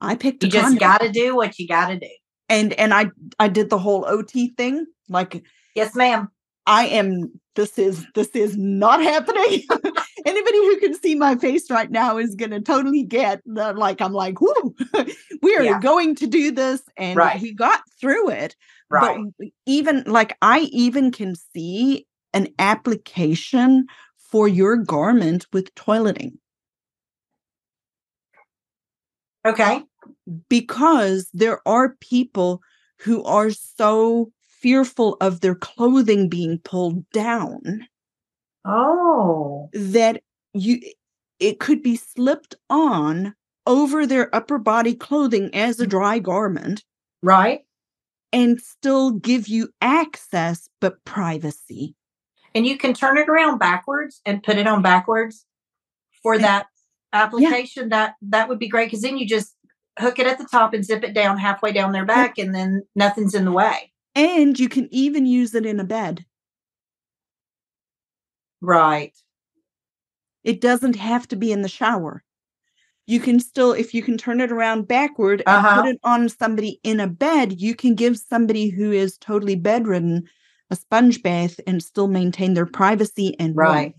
i 0.00 0.14
picked 0.14 0.42
you 0.42 0.50
just 0.50 0.78
got 0.78 1.00
to 1.00 1.10
do 1.10 1.34
what 1.36 1.58
you 1.58 1.66
got 1.66 1.88
to 1.88 1.98
do 1.98 2.10
and 2.48 2.72
and 2.74 2.92
i 2.94 3.06
i 3.38 3.48
did 3.48 3.70
the 3.70 3.78
whole 3.78 4.04
ot 4.06 4.32
thing 4.56 4.86
like 5.08 5.44
yes 5.74 5.94
ma'am 5.94 6.28
I 6.70 6.86
am 6.86 7.32
this 7.56 7.78
is 7.78 8.06
this 8.14 8.28
is 8.28 8.56
not 8.56 9.02
happening. 9.02 9.64
Anybody 10.24 10.58
who 10.58 10.78
can 10.78 10.94
see 10.94 11.16
my 11.16 11.34
face 11.34 11.68
right 11.68 11.90
now 11.90 12.16
is 12.16 12.36
gonna 12.36 12.60
totally 12.60 13.02
get 13.02 13.40
the 13.44 13.72
like 13.72 14.00
I'm 14.00 14.12
like, 14.12 14.40
whoo, 14.40 14.74
we 15.42 15.56
are 15.56 15.64
yeah. 15.64 15.80
going 15.80 16.14
to 16.16 16.28
do 16.28 16.52
this. 16.52 16.80
And 16.96 17.16
right. 17.16 17.40
we 17.40 17.52
got 17.52 17.80
through 18.00 18.30
it. 18.30 18.54
Right. 18.88 19.18
But 19.38 19.48
even 19.66 20.04
like 20.06 20.36
I 20.42 20.60
even 20.70 21.10
can 21.10 21.34
see 21.34 22.06
an 22.32 22.48
application 22.58 23.86
for 24.16 24.46
your 24.46 24.76
garment 24.76 25.46
with 25.52 25.74
toileting. 25.74 26.32
Okay. 29.46 29.82
Because 30.48 31.28
there 31.32 31.66
are 31.66 31.96
people 32.00 32.62
who 32.98 33.24
are 33.24 33.50
so 33.50 34.30
fearful 34.40 35.16
of 35.20 35.40
their 35.40 35.54
clothing 35.54 36.28
being 36.28 36.58
pulled 36.58 37.08
down. 37.10 37.86
Oh. 38.64 39.70
That 39.72 40.22
you 40.52 40.80
it 41.38 41.58
could 41.58 41.82
be 41.82 41.96
slipped 41.96 42.54
on 42.68 43.34
over 43.66 44.06
their 44.06 44.34
upper 44.34 44.58
body 44.58 44.94
clothing 44.94 45.54
as 45.54 45.80
a 45.80 45.86
dry 45.86 46.18
garment. 46.18 46.84
Right. 47.22 47.60
And 48.32 48.60
still 48.60 49.12
give 49.12 49.48
you 49.48 49.70
access 49.80 50.68
but 50.80 51.02
privacy. 51.04 51.94
And 52.54 52.66
you 52.66 52.76
can 52.76 52.94
turn 52.94 53.16
it 53.16 53.28
around 53.28 53.58
backwards 53.58 54.20
and 54.26 54.42
put 54.42 54.56
it 54.56 54.66
on 54.66 54.82
backwards 54.82 55.46
for 56.22 56.38
that 56.38 56.66
application. 57.12 57.84
Yeah. 57.84 57.88
That 57.88 58.14
that 58.22 58.48
would 58.48 58.58
be 58.58 58.68
great 58.68 58.86
because 58.86 59.02
then 59.02 59.18
you 59.18 59.26
just 59.26 59.54
hook 59.98 60.18
it 60.18 60.26
at 60.26 60.38
the 60.38 60.48
top 60.50 60.74
and 60.74 60.84
zip 60.84 61.04
it 61.04 61.14
down 61.14 61.38
halfway 61.38 61.72
down 61.72 61.92
their 61.92 62.04
back 62.04 62.38
and 62.38 62.54
then 62.54 62.82
nothing's 62.94 63.34
in 63.34 63.44
the 63.44 63.52
way. 63.52 63.92
And 64.14 64.58
you 64.58 64.68
can 64.68 64.88
even 64.90 65.26
use 65.26 65.54
it 65.54 65.66
in 65.66 65.78
a 65.78 65.84
bed. 65.84 66.24
Right. 68.60 69.16
It 70.42 70.60
doesn't 70.60 70.96
have 70.96 71.28
to 71.28 71.36
be 71.36 71.52
in 71.52 71.62
the 71.62 71.68
shower. 71.68 72.24
You 73.06 73.20
can 73.20 73.40
still, 73.40 73.72
if 73.72 73.92
you 73.92 74.02
can 74.02 74.16
turn 74.16 74.40
it 74.40 74.52
around 74.52 74.88
backward 74.88 75.42
and 75.46 75.66
uh-huh. 75.66 75.82
put 75.82 75.90
it 75.90 76.00
on 76.04 76.28
somebody 76.28 76.80
in 76.82 77.00
a 77.00 77.08
bed, 77.08 77.60
you 77.60 77.74
can 77.74 77.94
give 77.94 78.18
somebody 78.18 78.68
who 78.68 78.92
is 78.92 79.18
totally 79.18 79.56
bedridden 79.56 80.28
a 80.70 80.76
sponge 80.76 81.22
bath 81.22 81.60
and 81.66 81.82
still 81.82 82.08
maintain 82.08 82.54
their 82.54 82.66
privacy 82.66 83.34
and 83.38 83.56
right. 83.56 83.94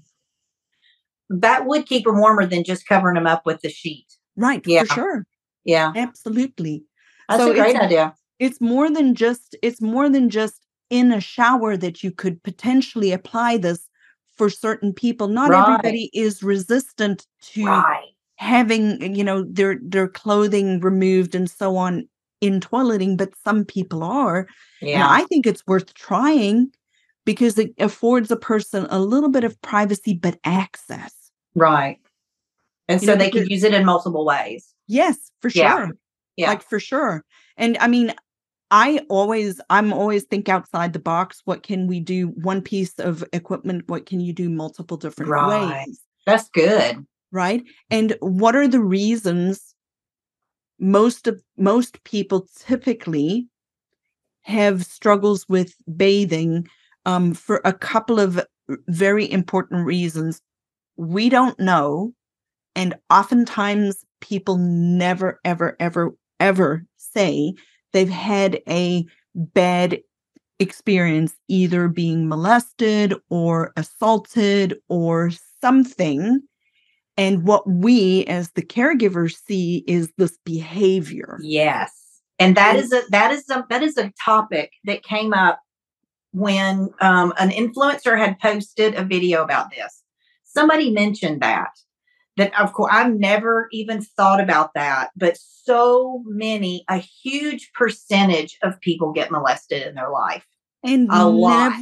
Warmth. 1.29 1.41
That 1.41 1.65
would 1.65 1.85
keep 1.85 2.05
them 2.05 2.19
warmer 2.19 2.45
than 2.45 2.63
just 2.63 2.87
covering 2.87 3.15
them 3.15 3.27
up 3.27 3.45
with 3.45 3.61
the 3.61 3.69
sheet. 3.69 4.07
Right, 4.35 4.61
yeah. 4.65 4.83
for 4.83 4.93
sure. 4.93 5.27
Yeah. 5.63 5.93
Absolutely. 5.95 6.83
That's 7.29 7.41
so 7.41 7.51
a 7.51 7.55
great 7.55 7.75
idea 7.77 8.15
it's 8.41 8.59
more 8.59 8.89
than 8.89 9.13
just 9.13 9.55
it's 9.61 9.79
more 9.79 10.09
than 10.09 10.29
just 10.29 10.65
in 10.89 11.13
a 11.13 11.21
shower 11.21 11.77
that 11.77 12.03
you 12.03 12.11
could 12.11 12.41
potentially 12.43 13.13
apply 13.13 13.55
this 13.55 13.87
for 14.35 14.49
certain 14.49 14.91
people 14.91 15.27
not 15.27 15.51
right. 15.51 15.61
everybody 15.61 16.09
is 16.13 16.41
resistant 16.41 17.27
to 17.39 17.65
right. 17.65 18.09
having 18.35 19.15
you 19.15 19.23
know 19.23 19.45
their 19.47 19.77
their 19.83 20.07
clothing 20.07 20.79
removed 20.79 21.35
and 21.35 21.49
so 21.49 21.77
on 21.77 22.09
in 22.41 22.59
toileting 22.59 23.15
but 23.15 23.31
some 23.43 23.63
people 23.63 24.03
are 24.03 24.47
yeah 24.81 24.95
and 24.95 25.03
i 25.03 25.23
think 25.25 25.45
it's 25.45 25.65
worth 25.67 25.93
trying 25.93 26.71
because 27.25 27.57
it 27.57 27.71
affords 27.79 28.31
a 28.31 28.35
person 28.35 28.87
a 28.89 28.99
little 28.99 29.29
bit 29.29 29.43
of 29.43 29.59
privacy 29.61 30.13
but 30.13 30.37
access 30.43 31.13
right 31.55 31.99
and 32.87 33.01
you 33.01 33.05
so 33.05 33.13
know, 33.13 33.19
they 33.19 33.29
could 33.29 33.49
use 33.49 33.63
it 33.63 33.73
in 33.73 33.85
multiple 33.85 34.25
ways 34.25 34.73
yes 34.87 35.31
for 35.39 35.49
sure 35.49 35.63
yeah. 35.63 35.87
yeah. 36.35 36.47
like 36.49 36.63
for 36.63 36.79
sure 36.79 37.23
and 37.57 37.77
i 37.79 37.87
mean 37.87 38.13
I 38.73 39.01
always, 39.09 39.59
I'm 39.69 39.91
always 39.91 40.23
think 40.23 40.47
outside 40.47 40.93
the 40.93 40.99
box. 40.99 41.41
What 41.43 41.61
can 41.61 41.87
we 41.87 41.99
do? 41.99 42.27
One 42.27 42.61
piece 42.61 42.93
of 42.99 43.21
equipment, 43.33 43.83
what 43.89 44.05
can 44.05 44.21
you 44.21 44.31
do 44.31 44.49
multiple 44.49 44.95
different 44.95 45.29
right. 45.29 45.85
ways? 45.85 45.99
That's 46.25 46.47
good. 46.49 47.05
Right. 47.33 47.63
And 47.89 48.15
what 48.21 48.55
are 48.55 48.69
the 48.69 48.79
reasons 48.79 49.75
most 50.81 51.27
of 51.27 51.41
most 51.57 52.03
people 52.03 52.47
typically 52.57 53.47
have 54.41 54.83
struggles 54.85 55.47
with 55.47 55.75
bathing 55.95 56.67
um, 57.05 57.33
for 57.33 57.61
a 57.63 57.73
couple 57.73 58.19
of 58.19 58.43
very 58.87 59.31
important 59.31 59.85
reasons. 59.85 60.41
We 60.97 61.29
don't 61.29 61.59
know. 61.59 62.13
And 62.75 62.95
oftentimes 63.09 64.05
people 64.21 64.57
never, 64.57 65.39
ever, 65.45 65.75
ever, 65.79 66.13
ever 66.39 66.85
say 66.97 67.53
they've 67.93 68.09
had 68.09 68.61
a 68.67 69.05
bad 69.35 69.99
experience 70.59 71.33
either 71.47 71.87
being 71.87 72.27
molested 72.29 73.15
or 73.29 73.73
assaulted 73.77 74.79
or 74.89 75.31
something 75.61 76.41
and 77.17 77.43
what 77.43 77.69
we 77.69 78.25
as 78.25 78.51
the 78.51 78.61
caregivers 78.61 79.35
see 79.45 79.83
is 79.87 80.11
this 80.17 80.37
behavior 80.45 81.39
yes 81.41 82.21
and 82.39 82.55
that 82.57 82.75
is 82.75 82.91
a 82.91 83.01
that 83.09 83.31
is 83.31 83.49
a 83.49 83.65
that 83.69 83.83
is 83.83 83.97
a 83.97 84.11
topic 84.23 84.71
that 84.83 85.03
came 85.03 85.33
up 85.33 85.59
when 86.33 86.89
um, 87.01 87.33
an 87.37 87.49
influencer 87.49 88.17
had 88.17 88.39
posted 88.39 88.95
a 88.95 89.03
video 89.03 89.43
about 89.43 89.69
this 89.71 90.03
somebody 90.43 90.91
mentioned 90.91 91.41
that 91.41 91.71
that 92.37 92.57
of 92.59 92.73
course 92.73 92.91
I've 92.93 93.13
never 93.13 93.67
even 93.71 94.01
thought 94.01 94.39
about 94.39 94.73
that, 94.73 95.11
but 95.15 95.37
so 95.37 96.23
many, 96.25 96.83
a 96.89 96.97
huge 96.97 97.71
percentage 97.73 98.57
of 98.63 98.79
people 98.81 99.11
get 99.11 99.31
molested 99.31 99.85
in 99.85 99.95
their 99.95 100.09
life. 100.09 100.45
And 100.83 101.07
a 101.11 101.17
never, 101.17 101.29
lot. 101.29 101.73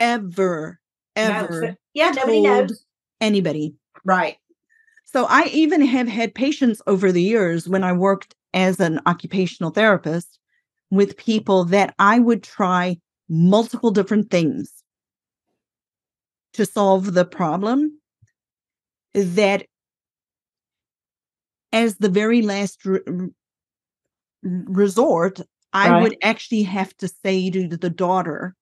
ever, 0.00 0.80
ever. 1.20 1.60
No, 1.62 1.74
yeah, 1.94 2.10
nobody 2.10 2.40
knows. 2.40 2.84
Anybody. 3.20 3.74
Right. 4.04 4.36
So 5.12 5.26
I 5.28 5.44
even 5.52 5.82
have 5.82 6.08
had 6.08 6.34
patients 6.34 6.80
over 6.86 7.12
the 7.12 7.22
years 7.22 7.68
when 7.68 7.84
I 7.84 7.92
worked 7.92 8.34
as 8.54 8.80
an 8.80 9.00
occupational 9.06 9.70
therapist 9.70 10.38
with 10.90 11.16
people 11.16 11.64
that 11.66 11.94
I 11.98 12.18
would 12.18 12.42
try 12.42 12.98
multiple 13.28 13.90
different 13.90 14.30
things 14.30 14.82
to 16.54 16.66
solve 16.66 17.12
the 17.12 17.24
problem 17.24 17.98
that 19.14 19.66
as 21.72 21.96
the 21.96 22.08
very 22.08 22.42
last 22.42 22.84
re- 22.84 23.00
resort, 24.42 25.40
I 25.72 25.90
right. 25.90 26.02
would 26.02 26.16
actually 26.22 26.62
have 26.64 26.94
to 26.98 27.08
say 27.08 27.50
to 27.50 27.68
the 27.68 27.90
daughter, 27.90 28.54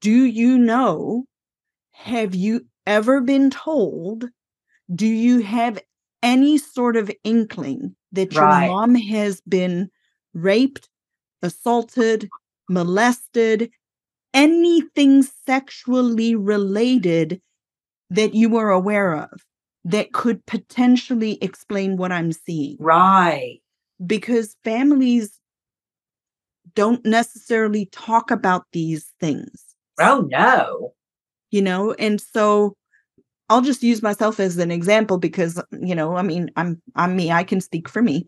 Do 0.00 0.24
you 0.24 0.58
know? 0.58 1.24
Have 1.92 2.34
you 2.34 2.66
ever 2.86 3.20
been 3.20 3.50
told? 3.50 4.28
Do 4.94 5.06
you 5.06 5.40
have 5.40 5.78
any 6.22 6.58
sort 6.58 6.96
of 6.96 7.10
inkling 7.24 7.94
that 8.12 8.32
your 8.32 8.44
right. 8.44 8.68
mom 8.68 8.94
has 8.94 9.40
been 9.42 9.90
raped, 10.34 10.88
assaulted, 11.42 12.28
molested, 12.68 13.70
anything 14.34 15.22
sexually 15.46 16.34
related 16.34 17.40
that 18.10 18.34
you 18.34 18.48
were 18.48 18.70
aware 18.70 19.14
of? 19.16 19.30
that 19.84 20.12
could 20.12 20.44
potentially 20.46 21.38
explain 21.42 21.96
what 21.96 22.12
I'm 22.12 22.32
seeing. 22.32 22.76
Right. 22.78 23.60
Because 24.04 24.56
families 24.64 25.38
don't 26.74 27.04
necessarily 27.04 27.86
talk 27.86 28.30
about 28.30 28.64
these 28.72 29.12
things. 29.20 29.64
Oh, 30.00 30.26
no. 30.30 30.94
You 31.50 31.62
know, 31.62 31.92
and 31.94 32.20
so 32.20 32.74
I'll 33.52 33.60
just 33.60 33.82
use 33.82 34.02
myself 34.02 34.40
as 34.40 34.56
an 34.56 34.70
example 34.70 35.18
because, 35.18 35.62
you 35.78 35.94
know, 35.94 36.16
I 36.16 36.22
mean, 36.22 36.50
I'm 36.56 36.80
I'm 36.96 37.14
me, 37.14 37.30
I 37.30 37.44
can 37.44 37.60
speak 37.60 37.86
for 37.86 38.00
me. 38.00 38.26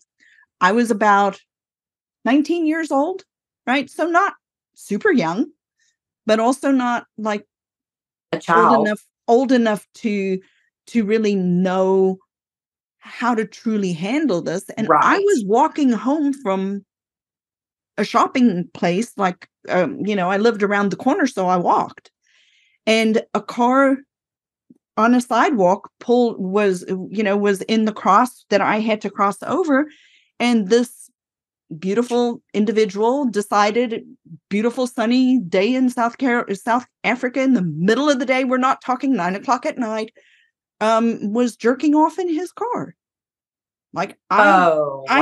I 0.61 0.73
was 0.73 0.91
about 0.91 1.41
19 2.27 2.67
years 2.67 2.93
old, 2.93 3.25
right? 3.67 3.89
So 3.89 4.07
not 4.07 4.35
super 4.75 5.11
young, 5.11 5.47
but 6.27 6.41
also 6.41 6.71
not 6.71 7.07
like 7.17 7.47
a 8.33 8.39
child 8.39 8.77
old 8.77 8.87
enough 8.87 9.03
old 9.27 9.51
enough 9.51 9.87
to 9.95 10.41
to 10.89 11.07
really 11.07 11.35
know 11.35 12.19
how 12.99 13.35
to 13.35 13.47
truly 13.47 13.95
handle 13.95 14.43
this. 14.43 14.69
And 14.77 14.91
right. 14.91 15.03
I 15.03 15.19
was 15.19 15.45
walking 15.47 15.91
home 15.91 16.35
from 16.35 16.85
a 17.97 18.05
shopping 18.05 18.69
place, 18.75 19.13
like, 19.17 19.49
um, 19.71 20.05
you 20.05 20.17
know, 20.17 20.31
I 20.31 20.37
lived 20.37 20.63
around 20.63 20.91
the 20.91 20.97
corner, 20.97 21.27
so 21.27 21.47
I 21.47 21.57
walked. 21.57 22.11
and 22.87 23.23
a 23.35 23.41
car 23.41 23.99
on 24.97 25.15
a 25.15 25.21
sidewalk 25.21 25.91
pulled 26.01 26.39
was 26.39 26.85
you 26.89 27.23
know 27.23 27.37
was 27.37 27.63
in 27.63 27.85
the 27.85 27.93
cross 27.93 28.45
that 28.51 28.61
I 28.61 28.79
had 28.79 29.01
to 29.03 29.11
cross 29.11 29.43
over 29.43 29.89
and 30.39 30.69
this 30.69 31.11
beautiful 31.79 32.43
individual 32.53 33.29
decided 33.29 34.05
beautiful 34.49 34.87
sunny 34.87 35.41
day 35.41 35.75
in 35.75 35.91
South 35.91 36.19
Car- 36.19 36.47
South 36.55 36.87
Africa 37.03 37.41
in 37.41 37.55
the 37.55 37.63
middle 37.63 38.09
of 38.09 38.19
the 38.19 38.27
day 38.27 38.45
we're 38.45 38.59
not 38.59 38.83
talking 38.83 39.15
nine 39.15 39.35
o'clock 39.35 39.67
at 39.67 39.79
night 39.79 40.13
um 40.81 41.33
was 41.33 41.57
jerking 41.57 41.95
off 41.95 42.19
in 42.19 42.29
his 42.29 42.53
car 42.53 42.95
like 43.95 44.19
I, 44.29 44.67
oh, 44.67 45.05
I 45.09 45.21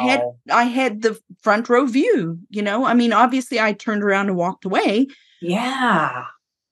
had 0.00 0.22
I 0.50 0.64
had 0.64 1.02
the 1.02 1.16
front 1.40 1.68
row 1.68 1.86
view, 1.86 2.40
you 2.50 2.62
know. 2.62 2.84
I 2.84 2.92
mean, 2.92 3.12
obviously 3.12 3.60
I 3.60 3.72
turned 3.72 4.02
around 4.02 4.26
and 4.26 4.36
walked 4.36 4.64
away. 4.64 5.06
Yeah. 5.40 6.24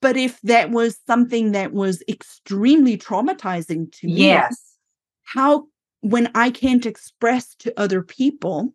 But 0.02 0.16
if 0.16 0.40
that 0.42 0.70
was 0.70 0.98
something 1.06 1.52
that 1.52 1.72
was 1.72 2.02
extremely 2.08 2.96
traumatizing 2.98 3.90
to 3.92 4.06
me, 4.06 4.26
Yes. 4.28 4.76
how 5.24 5.66
when 6.00 6.30
I 6.34 6.50
can't 6.50 6.86
express 6.86 7.54
to 7.56 7.78
other 7.80 8.02
people 8.02 8.74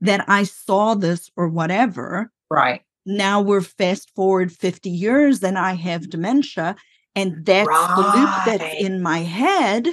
that 0.00 0.24
I 0.28 0.44
saw 0.44 0.94
this 0.94 1.30
or 1.36 1.48
whatever, 1.48 2.32
Right. 2.50 2.82
now 3.04 3.40
we're 3.40 3.60
fast 3.60 4.10
forward 4.14 4.50
50 4.52 4.90
years 4.90 5.42
and 5.42 5.58
I 5.58 5.74
have 5.74 6.10
dementia, 6.10 6.76
and 7.14 7.44
that's 7.44 7.68
the 7.68 8.12
loop 8.16 8.30
that's 8.46 8.82
in 8.82 9.00
my 9.02 9.18
head. 9.18 9.88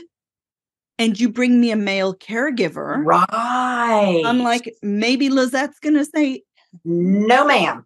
And 1.00 1.20
you 1.20 1.30
bring 1.30 1.60
me 1.60 1.72
a 1.72 1.76
male 1.76 2.16
caregiver. 2.16 3.04
Right. 3.04 4.24
I'm 4.26 4.40
like, 4.40 4.74
maybe 4.82 5.30
Lizette's 5.30 5.80
gonna 5.80 6.06
say, 6.06 6.44
no, 6.86 7.46
ma'am. 7.46 7.86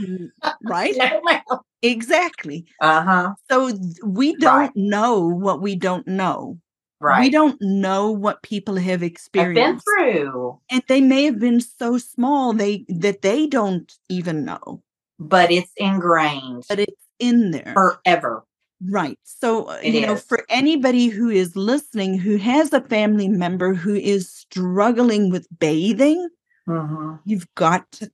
"Mm, 0.00 0.30
right? 0.62 0.94
Exactly. 1.82 2.66
Uh 2.80 3.02
huh. 3.02 3.34
So 3.50 3.72
we 4.04 4.34
don't 4.36 4.74
know 4.76 5.20
what 5.28 5.60
we 5.62 5.76
don't 5.76 6.06
know. 6.08 6.58
Right. 7.00 7.20
We 7.20 7.30
don't 7.30 7.56
know 7.62 8.10
what 8.10 8.42
people 8.42 8.74
have 8.76 8.94
I've 8.94 9.00
been 9.00 9.12
experienced. 9.12 9.84
through, 9.84 10.58
And 10.70 10.82
they 10.88 11.00
may 11.00 11.24
have 11.24 11.38
been 11.38 11.60
so 11.60 11.98
small 11.98 12.52
they 12.52 12.84
that 12.88 13.22
they 13.22 13.46
don't 13.46 13.92
even 14.08 14.44
know. 14.44 14.82
but 15.20 15.50
it's 15.52 15.70
ingrained 15.76 16.64
But 16.68 16.80
it's 16.80 17.04
in 17.20 17.52
there. 17.52 17.74
forever. 17.74 18.42
Right. 18.88 19.18
So, 19.24 19.68
uh, 19.70 19.78
It 19.82 19.94
you 19.94 20.00
know, 20.06 20.16
for 20.16 20.44
anybody 20.48 21.08
who 21.08 21.28
is 21.30 21.54
listening 21.56 22.18
who 22.18 22.36
has 22.36 22.72
a 22.72 22.80
family 22.80 23.28
member 23.28 23.74
who 23.74 23.94
is 23.94 24.30
struggling 24.30 25.30
with 25.30 25.46
bathing, 25.58 26.28
Mm-hmm. 26.68 27.14
you've 27.24 27.46
got 27.54 27.90
to 27.92 28.10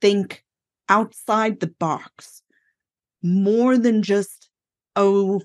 think 0.00 0.44
outside 0.88 1.60
the 1.60 1.72
box 1.78 2.42
more 3.22 3.76
than 3.76 4.02
just, 4.02 4.48
oh, 4.94 5.42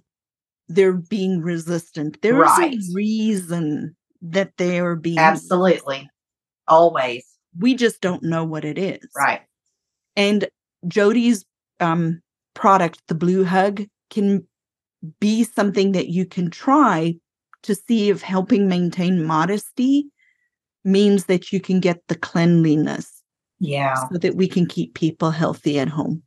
they're 0.68 0.94
being 0.94 1.42
resistant. 1.42 2.22
There 2.22 2.44
is 2.44 2.52
Right. 2.58 2.74
a 2.76 2.94
reason 2.94 3.96
that 4.22 4.56
they 4.58 4.80
are 4.80 4.96
being 4.96 5.18
Absolutely. 5.18 6.10
Always. 6.68 7.26
We 7.58 7.74
just 7.76 8.02
don't 8.02 8.24
know 8.24 8.46
what 8.46 8.64
it 8.64 8.78
is. 8.78 9.06
Right. 9.16 9.42
And 10.16 10.48
Jodi's 10.86 11.44
um, 11.80 12.22
product, 12.54 13.02
the 13.08 13.16
Blue 13.16 13.44
Hug, 13.44 13.84
can 14.10 14.48
be 15.20 15.44
something 15.44 15.94
that 15.94 16.08
you 16.10 16.26
can 16.26 16.50
try 16.50 17.16
to 17.64 17.76
see 17.76 18.10
if 18.10 18.22
helping 18.22 18.68
maintain 18.68 19.24
modesty 19.24 20.08
means 20.84 21.26
that 21.26 21.52
you 21.52 21.60
can 21.60 21.80
get 21.80 22.02
the 22.08 22.16
cleanliness 22.16 23.21
Yeah. 23.62 23.96
so 24.10 24.18
that 24.18 24.36
we 24.36 24.48
can 24.48 24.66
keep 24.66 24.96
people 24.96 25.32
healthy 25.32 25.80
at 25.80 25.88
home. 25.88 26.24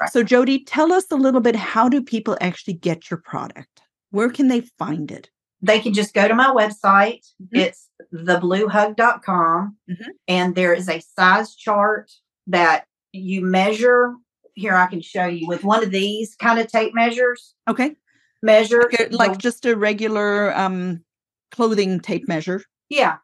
Right. 0.00 0.10
So, 0.12 0.22
Jodi, 0.22 0.64
tell 0.64 0.92
us 0.92 1.06
a 1.10 1.16
little 1.16 1.40
bit 1.40 1.54
how 1.56 1.88
do 1.88 2.02
people 2.02 2.36
actually 2.40 2.74
get 2.74 3.08
your 3.10 3.18
product? 3.18 3.82
Where 4.10 4.28
can 4.28 4.48
they 4.48 4.62
find 4.78 5.10
it? 5.10 5.30
They 5.62 5.78
can 5.78 5.94
just 5.94 6.12
go 6.12 6.26
to 6.26 6.34
my 6.34 6.48
website. 6.48 7.24
Mhm. 7.40 7.56
It's 7.58 7.88
thebluehug.com. 8.12 9.76
Mhm. 9.88 10.06
And 10.28 10.54
there 10.54 10.74
is 10.74 10.88
a 10.88 11.00
size 11.00 11.54
chart 11.54 12.10
that 12.48 12.86
you 13.12 13.42
measure. 13.42 14.14
Here, 14.54 14.74
I 14.74 14.86
can 14.86 15.00
show 15.00 15.26
you 15.26 15.46
with 15.46 15.64
one 15.64 15.82
of 15.82 15.90
these 15.90 16.34
kind 16.34 16.58
of 16.58 16.66
tape 16.66 16.94
measures. 16.94 17.54
Okay. 17.68 17.96
Measure 18.42 18.90
Like, 18.92 19.12
like 19.12 19.38
just 19.38 19.64
a 19.66 19.76
regular 19.76 20.54
um, 20.56 21.04
clothing 21.52 22.00
tape 22.00 22.26
measure. 22.26 22.62
Yeah. 22.88 23.18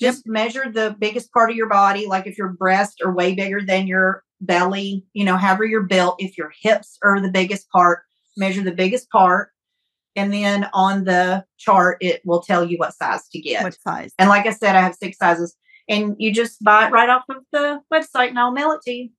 Yep. 0.00 0.12
Just 0.12 0.26
measure 0.26 0.70
the 0.70 0.96
biggest 0.98 1.32
part 1.32 1.50
of 1.50 1.56
your 1.56 1.68
body. 1.68 2.06
Like 2.06 2.26
if 2.26 2.38
your 2.38 2.48
breasts 2.48 2.96
are 3.04 3.14
way 3.14 3.34
bigger 3.34 3.60
than 3.64 3.86
your 3.86 4.24
belly, 4.40 5.04
you 5.12 5.24
know, 5.24 5.36
however 5.36 5.64
you're 5.64 5.82
built. 5.82 6.16
If 6.18 6.36
your 6.38 6.52
hips 6.62 6.98
are 7.04 7.20
the 7.20 7.30
biggest 7.30 7.68
part, 7.70 8.00
measure 8.36 8.62
the 8.62 8.72
biggest 8.72 9.10
part. 9.10 9.50
And 10.16 10.32
then 10.32 10.68
on 10.72 11.04
the 11.04 11.44
chart, 11.58 11.98
it 12.00 12.20
will 12.24 12.42
tell 12.42 12.64
you 12.64 12.78
what 12.78 12.94
size 12.94 13.28
to 13.28 13.40
get. 13.40 13.62
What 13.62 13.78
size? 13.80 14.12
and 14.18 14.28
like 14.28 14.46
I 14.46 14.50
said, 14.50 14.74
I 14.74 14.80
have 14.80 14.94
six 14.94 15.18
sizes. 15.18 15.56
And 15.88 16.14
you 16.18 16.32
just 16.32 16.62
buy 16.62 16.86
it 16.86 16.92
right 16.92 17.08
off 17.08 17.24
of 17.28 17.38
the 17.52 17.80
website 17.92 18.28
and 18.28 18.38
I'll 18.38 18.52
mail 18.52 18.70
it 18.72 18.80
to 18.82 18.92
you. 18.92 19.10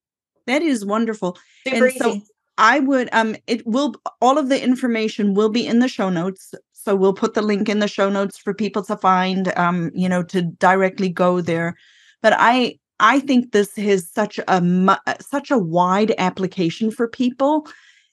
That 0.48 0.62
is 0.62 0.86
wonderful. 0.86 1.38
Super 1.68 1.88
And 1.88 1.96
so 1.96 2.10
easy. 2.12 2.26
I 2.58 2.80
would 2.80 3.10
um 3.14 3.36
it 3.48 3.66
will 3.66 3.96
all 4.22 4.38
of 4.38 4.50
the 4.50 4.62
information 4.62 5.34
will 5.34 5.50
be 5.50 5.66
in 5.66 5.80
the 5.80 5.88
show 5.88 6.10
notes. 6.10 6.54
So 6.84 6.96
we'll 6.96 7.14
put 7.14 7.34
the 7.34 7.42
link 7.42 7.70
in 7.70 7.80
the 7.80 7.88
show 7.88 8.10
notes 8.10 8.38
for 8.38 8.54
people 8.54 8.84
to 8.84 8.98
find 8.98 9.54
um 9.58 9.92
you 9.94 10.10
know 10.10 10.24
to 10.24 10.42
directly 10.42 11.10
go 11.10 11.42
there. 11.42 11.76
But 12.22 12.34
I 12.38 12.80
I 13.00 13.20
think 13.20 13.52
this 13.52 13.76
has 13.76 14.10
such 14.12 14.40
a 14.48 15.00
such 15.20 15.52
a 15.52 15.58
wide 15.58 16.14
application 16.18 16.92
for 16.92 17.08
people 17.08 17.68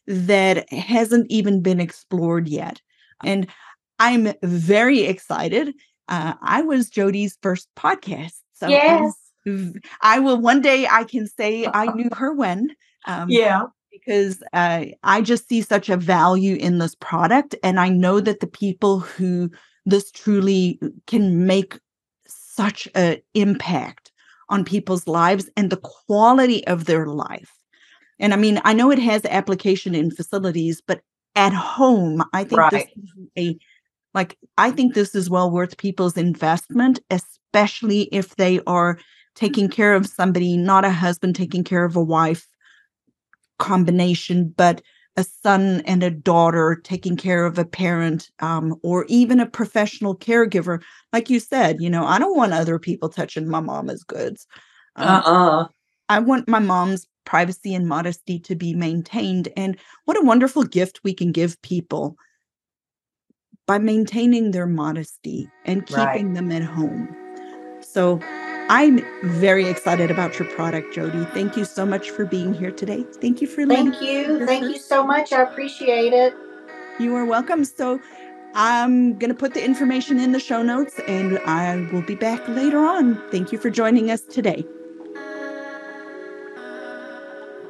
that 0.06 0.72
hasn't 0.72 1.26
even 1.30 1.62
been 1.62 1.80
explored 1.80 2.48
yet. 2.48 2.80
And 3.24 3.46
I'm 3.98 4.32
very 4.42 5.00
excited. 5.02 5.74
Uh, 6.08 6.34
I 6.40 6.62
was 6.62 6.88
Jodi's 6.88 7.36
first 7.42 7.68
podcast. 7.76 8.40
So 8.54 8.68
yes. 8.68 9.14
I 10.02 10.18
will 10.18 10.40
one 10.40 10.60
day 10.60 10.86
I 10.86 11.04
can 11.04 11.26
say 11.26 11.66
I 11.66 11.92
knew 11.92 12.08
her 12.12 12.32
when. 12.32 12.70
Um, 13.06 13.28
Yeah. 13.28 13.62
Because 13.90 14.42
uh, 14.52 14.86
I 15.02 15.20
just 15.22 15.48
see 15.48 15.62
such 15.62 15.88
a 15.88 15.96
value 15.96 16.56
in 16.56 16.78
this 16.78 16.94
product. 16.94 17.54
And 17.62 17.80
I 17.80 17.88
know 17.88 18.20
that 18.20 18.40
the 18.40 18.46
people 18.46 19.00
who 19.00 19.50
this 19.86 20.10
truly 20.10 20.78
can 21.06 21.46
make 21.46 21.78
such 22.26 22.88
an 22.94 23.18
impact 23.34 24.10
on 24.50 24.64
people's 24.64 25.06
lives 25.06 25.48
and 25.56 25.70
the 25.70 25.78
quality 25.78 26.66
of 26.66 26.84
their 26.84 27.06
life. 27.06 27.50
And 28.18 28.32
I 28.34 28.36
mean, 28.36 28.60
I 28.64 28.72
know 28.72 28.90
it 28.90 28.98
has 28.98 29.24
application 29.26 29.94
in 29.94 30.10
facilities, 30.10 30.82
but 30.86 31.00
at 31.36 31.52
home, 31.52 32.22
I 32.32 32.44
think 32.44 32.70
this 32.70 32.84
Right. 32.84 32.90
is 32.96 33.12
a 33.38 33.58
like 34.14 34.36
I 34.58 34.70
think 34.70 34.94
this 34.94 35.14
is 35.14 35.30
well 35.30 35.50
worth 35.50 35.76
people's 35.78 36.16
investment, 36.16 37.00
especially 37.10 38.02
if 38.12 38.36
they 38.36 38.60
are 38.66 38.98
taking 39.34 39.68
care 39.68 39.94
of 39.94 40.06
somebody, 40.06 40.56
not 40.56 40.84
a 40.84 40.90
husband 40.90 41.36
taking 41.36 41.64
care 41.64 41.84
of 41.84 41.96
a 41.96 42.02
wife 42.02 42.46
combination, 43.58 44.54
but 44.56 44.82
a 45.16 45.24
son 45.24 45.82
and 45.84 46.02
a 46.02 46.10
daughter 46.10 46.80
taking 46.84 47.16
care 47.16 47.44
of 47.44 47.58
a 47.58 47.64
parent, 47.64 48.30
um, 48.38 48.76
or 48.82 49.04
even 49.08 49.40
a 49.40 49.46
professional 49.46 50.16
caregiver. 50.16 50.80
Like 51.12 51.28
you 51.28 51.40
said, 51.40 51.80
you 51.80 51.90
know, 51.90 52.04
I 52.04 52.18
don't 52.18 52.36
want 52.36 52.52
other 52.52 52.78
people 52.78 53.08
touching 53.08 53.48
my 53.48 53.60
mama's 53.60 54.04
goods. 54.04 54.46
Um, 54.96 55.08
Uh-uh. 55.08 55.68
I 56.08 56.20
want 56.20 56.48
my 56.48 56.60
mom's 56.60 57.06
privacy 57.24 57.74
and 57.74 57.86
modesty 57.86 58.38
to 58.40 58.54
be 58.54 58.74
maintained. 58.74 59.48
And 59.56 59.76
what 60.04 60.16
a 60.16 60.24
wonderful 60.24 60.62
gift 60.62 61.00
we 61.04 61.12
can 61.12 61.32
give 61.32 61.60
people 61.62 62.16
by 63.66 63.78
maintaining 63.78 64.52
their 64.52 64.66
modesty 64.66 65.50
and 65.66 65.84
keeping 65.86 65.98
Right. 65.98 66.34
them 66.34 66.52
at 66.52 66.62
home. 66.62 67.14
So 67.80 68.20
I'm 68.70 69.00
very 69.22 69.66
excited 69.66 70.10
about 70.10 70.38
your 70.38 70.46
product, 70.48 70.94
Jodi. 70.94 71.24
Thank 71.32 71.56
you 71.56 71.64
so 71.64 71.86
much 71.86 72.10
for 72.10 72.26
being 72.26 72.52
here 72.52 72.70
today. 72.70 73.04
Thank 73.14 73.40
you 73.40 73.46
for 73.46 73.64
letting 73.64 73.92
Thank 73.92 74.02
you. 74.02 74.46
Thank 74.46 74.64
you 74.64 74.78
so 74.78 75.02
much. 75.06 75.32
I 75.32 75.42
appreciate 75.42 76.12
it. 76.12 76.34
you 76.98 77.16
are 77.16 77.24
welcome. 77.24 77.64
So 77.64 77.98
I'm 78.54 79.18
going 79.18 79.30
to 79.30 79.34
put 79.34 79.54
the 79.54 79.64
information 79.64 80.18
in 80.18 80.32
the 80.32 80.40
show 80.40 80.62
notes 80.62 81.00
and 81.08 81.38
I 81.40 81.88
will 81.92 82.02
be 82.02 82.14
back 82.14 82.46
later 82.48 82.78
on. 82.78 83.16
Thank 83.30 83.52
you 83.52 83.58
for 83.58 83.70
joining 83.70 84.10
us 84.10 84.20
today. 84.20 84.66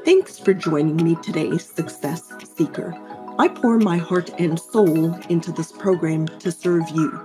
Thanks 0.04 0.38
for 0.38 0.54
joining 0.54 0.96
me 0.96 1.16
today, 1.22 1.58
Success 1.58 2.32
Seeker. 2.56 2.94
I 3.38 3.46
pour 3.46 3.78
my 3.78 3.98
heart 3.98 4.30
and 4.40 4.58
soul 4.58 5.14
into 5.28 5.52
this 5.52 5.70
program 5.70 6.26
to 6.40 6.50
serve 6.50 6.88
you. 6.90 7.20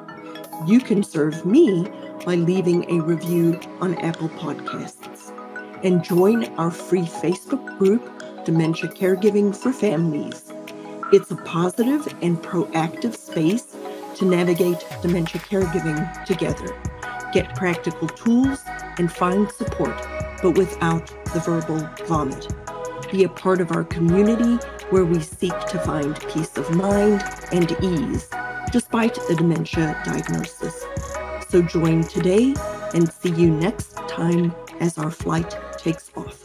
You 0.67 0.79
can 0.79 1.01
serve 1.01 1.43
me 1.45 1.87
by 2.25 2.35
leaving 2.35 2.89
a 2.89 3.03
review 3.03 3.59
on 3.81 3.95
Apple 3.95 4.29
Podcasts 4.29 5.31
and 5.83 6.03
join 6.03 6.45
our 6.55 6.71
free 6.71 7.01
Facebook 7.01 7.77
group, 7.77 8.01
Dementia 8.45 8.89
Caregiving 8.89 9.55
for 9.55 9.73
Families. 9.73 10.53
It's 11.11 11.31
a 11.31 11.35
positive 11.35 12.07
and 12.21 12.41
proactive 12.41 13.15
space 13.15 13.75
to 14.15 14.25
navigate 14.25 14.85
dementia 15.01 15.41
caregiving 15.41 16.25
together, 16.25 16.75
get 17.33 17.55
practical 17.55 18.07
tools, 18.07 18.61
and 18.97 19.11
find 19.11 19.51
support, 19.51 19.95
but 20.41 20.57
without 20.57 21.07
the 21.33 21.39
verbal 21.41 21.89
vomit. 22.05 22.47
Be 23.11 23.25
a 23.25 23.29
part 23.29 23.59
of 23.59 23.71
our 23.71 23.83
community 23.83 24.55
where 24.89 25.05
we 25.05 25.19
seek 25.19 25.57
to 25.67 25.79
find 25.79 26.19
peace 26.29 26.57
of 26.57 26.73
mind 26.75 27.23
and 27.51 27.75
ease 27.83 28.29
despite 28.71 29.13
the 29.27 29.35
dementia 29.35 30.01
diagnosis. 30.03 30.83
So 31.53 31.61
join 31.61 32.03
today 32.05 32.55
and 32.95 33.07
see 33.13 33.29
you 33.29 33.51
next 33.51 33.95
time 34.07 34.55
as 34.79 34.97
our 34.97 35.11
flight 35.11 35.55
takes 35.77 36.09
off. 36.15 36.42